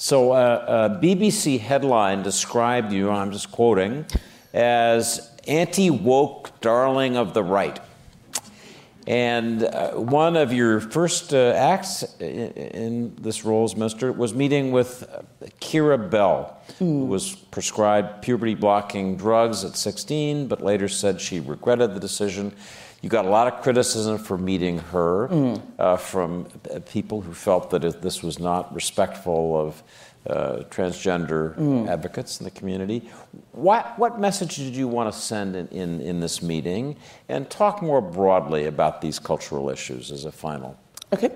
So, 0.00 0.30
uh, 0.30 0.90
a 0.92 1.04
BBC 1.04 1.58
headline 1.58 2.22
described 2.22 2.92
you, 2.92 3.10
I'm 3.10 3.32
just 3.32 3.50
quoting, 3.50 4.06
as 4.54 5.28
anti 5.48 5.90
woke 5.90 6.60
darling 6.60 7.16
of 7.16 7.34
the 7.34 7.42
right. 7.42 7.80
And 9.08 9.64
uh, 9.64 9.94
one 9.94 10.36
of 10.36 10.52
your 10.52 10.78
first 10.78 11.34
uh, 11.34 11.52
acts 11.56 12.04
in, 12.20 12.52
in, 12.52 13.16
this 13.16 13.44
role 13.44 13.64
as 13.64 13.74
minister 13.74 14.12
was 14.12 14.34
meeting 14.34 14.70
with 14.70 15.04
Keira 15.60 16.08
Bell, 16.08 16.56
mm. 16.68 16.74
who 16.76 17.04
hmm. 17.04 17.08
was 17.08 17.34
prescribed 17.34 18.22
puberty 18.22 18.54
blocking 18.54 19.16
drugs 19.16 19.64
at 19.64 19.74
16, 19.74 20.46
but 20.46 20.62
later 20.62 20.86
said 20.86 21.20
she 21.20 21.40
regretted 21.40 21.94
the 21.94 22.00
decision. 22.00 22.54
You 23.00 23.08
got 23.08 23.24
a 23.24 23.28
lot 23.28 23.46
of 23.46 23.62
criticism 23.62 24.18
for 24.18 24.36
meeting 24.36 24.78
her 24.78 25.28
mm. 25.28 25.62
uh, 25.78 25.96
from 25.96 26.46
people 26.86 27.20
who 27.20 27.32
felt 27.32 27.70
that 27.70 27.84
it, 27.84 28.02
this 28.02 28.22
was 28.22 28.40
not 28.40 28.74
respectful 28.74 29.60
of 29.60 29.82
uh, 30.26 30.64
transgender 30.68 31.56
mm. 31.56 31.88
advocates 31.88 32.40
in 32.40 32.44
the 32.44 32.50
community. 32.50 33.08
What, 33.52 33.96
what 33.98 34.18
message 34.18 34.56
did 34.56 34.74
you 34.74 34.88
want 34.88 35.12
to 35.12 35.18
send 35.18 35.54
in, 35.54 35.68
in, 35.68 36.00
in 36.00 36.20
this 36.20 36.42
meeting? 36.42 36.96
And 37.28 37.48
talk 37.48 37.82
more 37.82 38.00
broadly 38.00 38.66
about 38.66 39.00
these 39.00 39.18
cultural 39.20 39.70
issues 39.70 40.10
as 40.10 40.24
a 40.24 40.32
final. 40.32 40.76
Okay. 41.12 41.30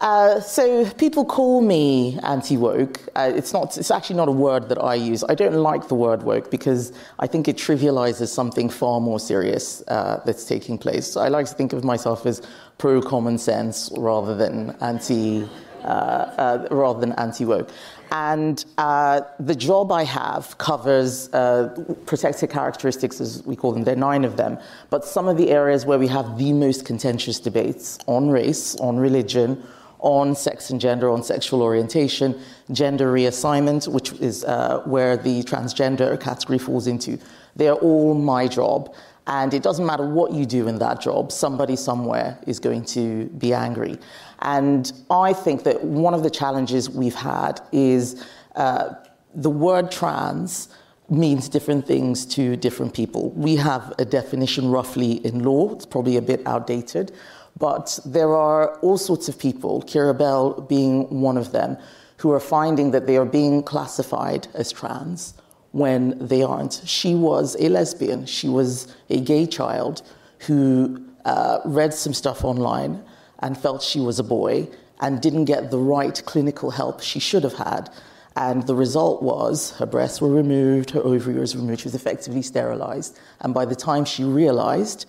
Uh, 0.00 0.40
so 0.40 0.88
people 0.92 1.24
call 1.24 1.60
me 1.60 2.18
anti-woke. 2.22 3.00
Uh, 3.16 3.32
it's 3.34 3.52
not. 3.52 3.76
It's 3.76 3.90
actually 3.90 4.16
not 4.16 4.28
a 4.28 4.32
word 4.32 4.68
that 4.68 4.78
I 4.78 4.94
use. 4.94 5.24
I 5.28 5.34
don't 5.34 5.56
like 5.56 5.88
the 5.88 5.96
word 5.96 6.22
woke 6.22 6.50
because 6.50 6.92
I 7.18 7.26
think 7.26 7.48
it 7.48 7.56
trivializes 7.56 8.28
something 8.28 8.68
far 8.70 9.00
more 9.00 9.18
serious 9.18 9.82
uh, 9.88 10.20
that's 10.24 10.44
taking 10.44 10.78
place. 10.78 11.06
So 11.08 11.20
I 11.20 11.28
like 11.28 11.46
to 11.46 11.54
think 11.54 11.72
of 11.72 11.82
myself 11.82 12.26
as 12.26 12.42
pro 12.78 13.02
common 13.02 13.38
sense 13.38 13.90
rather 13.96 14.36
than 14.36 14.76
anti. 14.80 15.48
Uh, 15.84 16.66
uh, 16.68 16.68
rather 16.72 16.98
than 16.98 17.12
anti-woke. 17.12 17.70
And 18.10 18.64
uh, 18.78 19.20
the 19.38 19.54
job 19.54 19.92
I 19.92 20.02
have 20.02 20.58
covers 20.58 21.28
protected 21.28 22.50
characteristics, 22.50 23.20
as 23.20 23.44
we 23.46 23.54
call 23.54 23.72
them. 23.72 23.84
There 23.84 23.94
are 23.94 23.96
nine 23.96 24.24
of 24.24 24.36
them. 24.36 24.58
But 24.90 25.04
some 25.04 25.28
of 25.28 25.36
the 25.36 25.50
areas 25.50 25.86
where 25.86 25.98
we 25.98 26.08
have 26.08 26.36
the 26.36 26.52
most 26.52 26.84
contentious 26.84 27.38
debates 27.38 27.96
on 28.08 28.28
race, 28.28 28.74
on 28.80 28.98
religion, 28.98 29.62
on 30.00 30.34
sex 30.34 30.70
and 30.70 30.80
gender, 30.80 31.10
on 31.10 31.22
sexual 31.22 31.62
orientation, 31.62 32.38
gender 32.72 33.12
reassignment, 33.12 33.88
which 33.88 34.12
is 34.12 34.44
uh, 34.44 34.82
where 34.84 35.16
the 35.16 35.42
transgender 35.42 36.20
category 36.20 36.58
falls 36.58 36.86
into. 36.86 37.18
They 37.56 37.68
are 37.68 37.76
all 37.76 38.14
my 38.14 38.46
job. 38.46 38.94
And 39.26 39.52
it 39.52 39.62
doesn't 39.62 39.84
matter 39.84 40.08
what 40.08 40.32
you 40.32 40.46
do 40.46 40.68
in 40.68 40.78
that 40.78 41.02
job, 41.02 41.30
somebody 41.32 41.76
somewhere 41.76 42.38
is 42.46 42.58
going 42.58 42.86
to 42.86 43.26
be 43.26 43.52
angry. 43.52 43.98
And 44.38 44.90
I 45.10 45.34
think 45.34 45.64
that 45.64 45.84
one 45.84 46.14
of 46.14 46.22
the 46.22 46.30
challenges 46.30 46.88
we've 46.88 47.14
had 47.14 47.60
is 47.70 48.24
uh, 48.56 48.94
the 49.34 49.50
word 49.50 49.90
trans 49.92 50.68
means 51.10 51.48
different 51.48 51.86
things 51.86 52.24
to 52.26 52.56
different 52.56 52.94
people. 52.94 53.30
We 53.30 53.56
have 53.56 53.94
a 53.98 54.04
definition 54.04 54.70
roughly 54.70 55.12
in 55.26 55.42
law, 55.42 55.74
it's 55.74 55.86
probably 55.86 56.16
a 56.16 56.22
bit 56.22 56.46
outdated. 56.46 57.12
But 57.58 57.98
there 58.04 58.34
are 58.34 58.76
all 58.78 58.98
sorts 58.98 59.28
of 59.28 59.38
people, 59.38 59.82
Keira 59.82 60.16
Bell 60.16 60.60
being 60.60 61.20
one 61.20 61.36
of 61.36 61.52
them, 61.52 61.76
who 62.18 62.30
are 62.32 62.40
finding 62.40 62.90
that 62.92 63.06
they 63.06 63.16
are 63.16 63.24
being 63.24 63.62
classified 63.62 64.46
as 64.54 64.72
trans 64.72 65.34
when 65.72 66.16
they 66.18 66.42
aren't. 66.42 66.82
She 66.84 67.14
was 67.14 67.56
a 67.60 67.68
lesbian, 67.68 68.26
she 68.26 68.48
was 68.48 68.94
a 69.10 69.20
gay 69.20 69.46
child 69.46 70.02
who 70.40 71.04
uh, 71.24 71.60
read 71.64 71.94
some 71.94 72.14
stuff 72.14 72.44
online 72.44 73.02
and 73.40 73.56
felt 73.56 73.82
she 73.82 74.00
was 74.00 74.18
a 74.18 74.24
boy 74.24 74.68
and 75.00 75.20
didn't 75.20 75.44
get 75.44 75.70
the 75.70 75.78
right 75.78 76.20
clinical 76.26 76.70
help 76.70 77.00
she 77.00 77.20
should 77.20 77.44
have 77.44 77.54
had. 77.54 77.90
And 78.36 78.66
the 78.66 78.74
result 78.74 79.22
was 79.22 79.72
her 79.78 79.86
breasts 79.86 80.20
were 80.20 80.30
removed, 80.30 80.90
her 80.90 81.00
ovaries 81.00 81.54
were 81.54 81.60
removed, 81.60 81.80
she 81.80 81.86
was 81.86 81.94
effectively 81.94 82.42
sterilized. 82.42 83.18
And 83.40 83.52
by 83.52 83.64
the 83.64 83.74
time 83.74 84.04
she 84.04 84.24
realized 84.24 85.06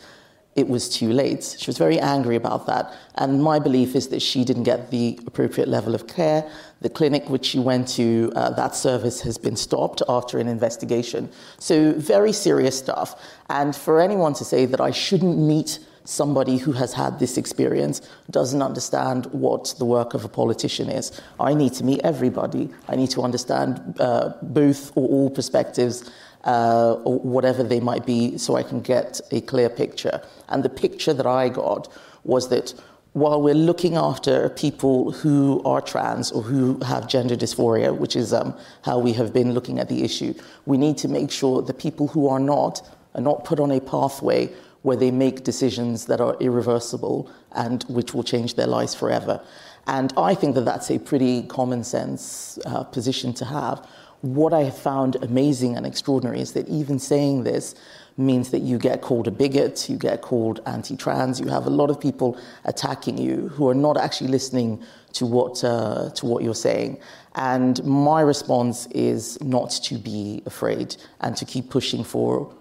it 0.59 0.67
was 0.67 0.89
too 0.89 1.11
late. 1.11 1.55
She 1.57 1.67
was 1.67 1.77
very 1.77 1.99
angry 1.99 2.35
about 2.35 2.67
that. 2.67 2.93
And 3.15 3.41
my 3.41 3.59
belief 3.59 3.95
is 3.95 4.09
that 4.09 4.21
she 4.21 4.43
didn't 4.43 4.63
get 4.63 4.91
the 4.91 5.19
appropriate 5.25 5.69
level 5.69 5.95
of 5.95 6.07
care. 6.07 6.49
The 6.81 6.89
clinic 6.89 7.29
which 7.29 7.45
she 7.45 7.59
went 7.59 7.87
to, 7.89 8.31
uh, 8.35 8.51
that 8.51 8.75
service 8.75 9.21
has 9.21 9.37
been 9.37 9.55
stopped 9.55 10.01
after 10.07 10.37
an 10.37 10.47
investigation. 10.47 11.29
So, 11.57 11.93
very 11.93 12.33
serious 12.33 12.77
stuff. 12.77 13.19
And 13.49 13.75
for 13.75 13.99
anyone 13.99 14.33
to 14.35 14.45
say 14.45 14.65
that 14.65 14.81
I 14.81 14.91
shouldn't 14.91 15.37
meet 15.37 15.79
somebody 16.09 16.57
who 16.57 16.71
has 16.71 16.93
had 16.93 17.19
this 17.19 17.37
experience 17.37 18.01
doesn't 18.31 18.61
understand 18.61 19.27
what 19.27 19.75
the 19.77 19.85
work 19.85 20.13
of 20.13 20.25
a 20.25 20.27
politician 20.27 20.89
is. 20.89 21.11
I 21.39 21.53
need 21.53 21.73
to 21.73 21.83
meet 21.83 22.01
everybody. 22.03 22.69
I 22.87 22.95
need 22.95 23.11
to 23.11 23.21
understand 23.21 23.95
uh, 23.99 24.33
both 24.41 24.91
or 24.97 25.07
all 25.07 25.29
perspectives 25.29 26.09
uh, 26.43 26.95
whatever 26.95 27.63
they 27.63 27.79
might 27.79 28.05
be, 28.05 28.37
so 28.37 28.55
I 28.55 28.63
can 28.63 28.81
get 28.81 29.19
a 29.31 29.41
clear 29.41 29.69
picture. 29.69 30.21
And 30.47 30.63
the 30.63 30.69
picture 30.69 31.13
that 31.13 31.25
I 31.25 31.49
got 31.49 31.91
was 32.23 32.49
that 32.49 32.73
while 33.13 33.41
we're 33.41 33.55
looking 33.55 33.95
after 33.95 34.49
people 34.49 35.11
who 35.11 35.61
are 35.65 35.81
trans 35.81 36.31
or 36.31 36.43
who 36.43 36.79
have 36.81 37.07
gender 37.07 37.35
dysphoria, 37.35 37.95
which 37.95 38.15
is 38.15 38.33
um, 38.33 38.55
how 38.83 38.99
we 38.99 39.13
have 39.13 39.33
been 39.33 39.53
looking 39.53 39.79
at 39.79 39.89
the 39.89 40.03
issue, 40.03 40.33
we 40.65 40.77
need 40.77 40.97
to 40.99 41.07
make 41.07 41.31
sure 41.31 41.61
the 41.61 41.73
people 41.73 42.07
who 42.07 42.27
are 42.27 42.39
not 42.39 42.87
are 43.15 43.21
not 43.21 43.43
put 43.43 43.59
on 43.59 43.71
a 43.71 43.81
pathway 43.81 44.47
where 44.83 44.95
they 44.95 45.11
make 45.11 45.43
decisions 45.43 46.05
that 46.05 46.21
are 46.21 46.37
irreversible 46.39 47.29
and 47.53 47.83
which 47.89 48.13
will 48.13 48.23
change 48.23 48.53
their 48.55 48.67
lives 48.67 48.93
forever. 48.93 49.41
And 49.87 50.13
I 50.15 50.35
think 50.35 50.55
that 50.55 50.65
that's 50.65 50.91
a 50.91 50.99
pretty 50.99 51.43
common 51.43 51.83
sense 51.83 52.59
uh, 52.65 52.83
position 52.83 53.33
to 53.33 53.45
have 53.45 53.85
what 54.21 54.53
I 54.53 54.63
have 54.63 54.77
found 54.77 55.15
amazing 55.23 55.77
and 55.77 55.85
extraordinary 55.85 56.41
is 56.41 56.53
that 56.53 56.67
even 56.67 56.99
saying 56.99 57.43
this 57.43 57.75
means 58.17 58.51
that 58.51 58.59
you 58.59 58.77
get 58.77 59.01
called 59.01 59.27
a 59.27 59.31
bigot, 59.31 59.89
you 59.89 59.97
get 59.97 60.21
called 60.21 60.59
anti 60.65 60.97
trans, 60.97 61.39
you 61.39 61.47
have 61.47 61.65
a 61.65 61.69
lot 61.69 61.89
of 61.89 61.99
people 61.99 62.37
attacking 62.65 63.17
you 63.17 63.47
who 63.49 63.69
are 63.69 63.73
not 63.73 63.95
actually 63.95 64.27
listening 64.27 64.83
to 65.13 65.25
what, 65.25 65.63
uh, 65.63 66.09
to 66.11 66.25
what 66.25 66.43
you're 66.43 66.53
saying. 66.53 66.99
And 67.35 67.81
my 67.85 68.19
response 68.19 68.87
is 68.87 69.41
not 69.41 69.69
to 69.83 69.97
be 69.97 70.43
afraid 70.45 70.97
and 71.21 71.37
to 71.37 71.45
keep 71.45 71.69
pushing 71.69 72.03
for 72.03 72.53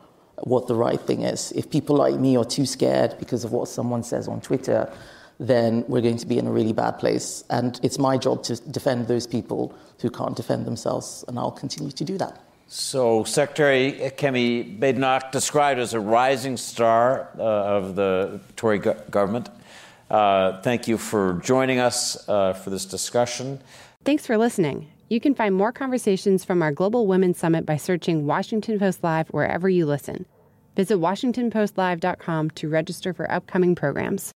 what 0.45 0.69
the 0.69 0.75
right 0.77 1.01
thing 1.01 1.23
is. 1.23 1.51
If 1.53 1.69
people 1.69 1.97
like 1.97 2.15
me 2.15 2.37
are 2.37 2.45
too 2.45 2.67
scared 2.67 3.17
because 3.19 3.45
of 3.45 3.51
what 3.51 3.69
someone 3.69 4.05
says 4.05 4.29
on 4.29 4.41
Twitter, 4.41 4.93
then 5.39 5.85
we're 5.89 6.01
going 6.01 6.17
to 6.19 6.27
be 6.27 6.39
in 6.39 6.47
a 6.47 6.53
really 6.53 6.73
bad 6.73 6.93
place. 6.99 7.45
And 7.51 7.79
it's 7.83 7.99
my 7.99 8.19
job 8.19 8.43
to 8.45 8.57
defend 8.57 9.09
those 9.09 9.27
people 9.27 9.75
who 10.01 10.11
can't 10.11 10.37
defend 10.37 10.67
themselves, 10.67 11.25
and 11.29 11.39
I'll 11.39 11.51
continue 11.51 11.93
to 11.93 12.05
do 12.05 12.19
that. 12.19 12.41
So, 12.67 13.25
Secretary 13.25 13.93
Kemi 14.19 14.79
Badenoch, 14.79 15.33
described 15.33 15.81
as 15.81 15.95
a 15.95 16.01
rising 16.01 16.59
star 16.59 17.31
uh, 17.39 17.43
of 17.43 17.97
the 17.97 18.41
Tory 18.57 18.79
go- 18.79 19.01
government. 19.11 19.49
Uh, 20.11 20.61
thank 20.61 20.87
you 20.87 20.99
for 20.99 21.41
joining 21.43 21.79
us 21.79 22.29
uh, 22.29 22.53
for 22.53 22.69
this 22.71 22.85
discussion. 22.85 23.61
Thanks 24.05 24.27
for 24.27 24.37
listening. 24.37 24.89
You 25.09 25.21
can 25.21 25.35
find 25.35 25.55
more 25.55 25.73
conversations 25.73 26.45
from 26.45 26.63
our 26.63 26.71
Global 26.71 27.07
Women's 27.07 27.39
Summit 27.39 27.65
by 27.65 27.79
searching 27.79 28.27
Washington 28.27 28.79
Post 28.79 29.03
Live 29.03 29.29
wherever 29.29 29.69
you 29.69 29.87
listen. 29.87 30.27
Visit 30.77 30.99
WashingtonPostLive.com 30.99 32.51
to 32.51 32.69
register 32.69 33.15
for 33.15 33.31
upcoming 33.31 33.75
programs. 33.75 34.33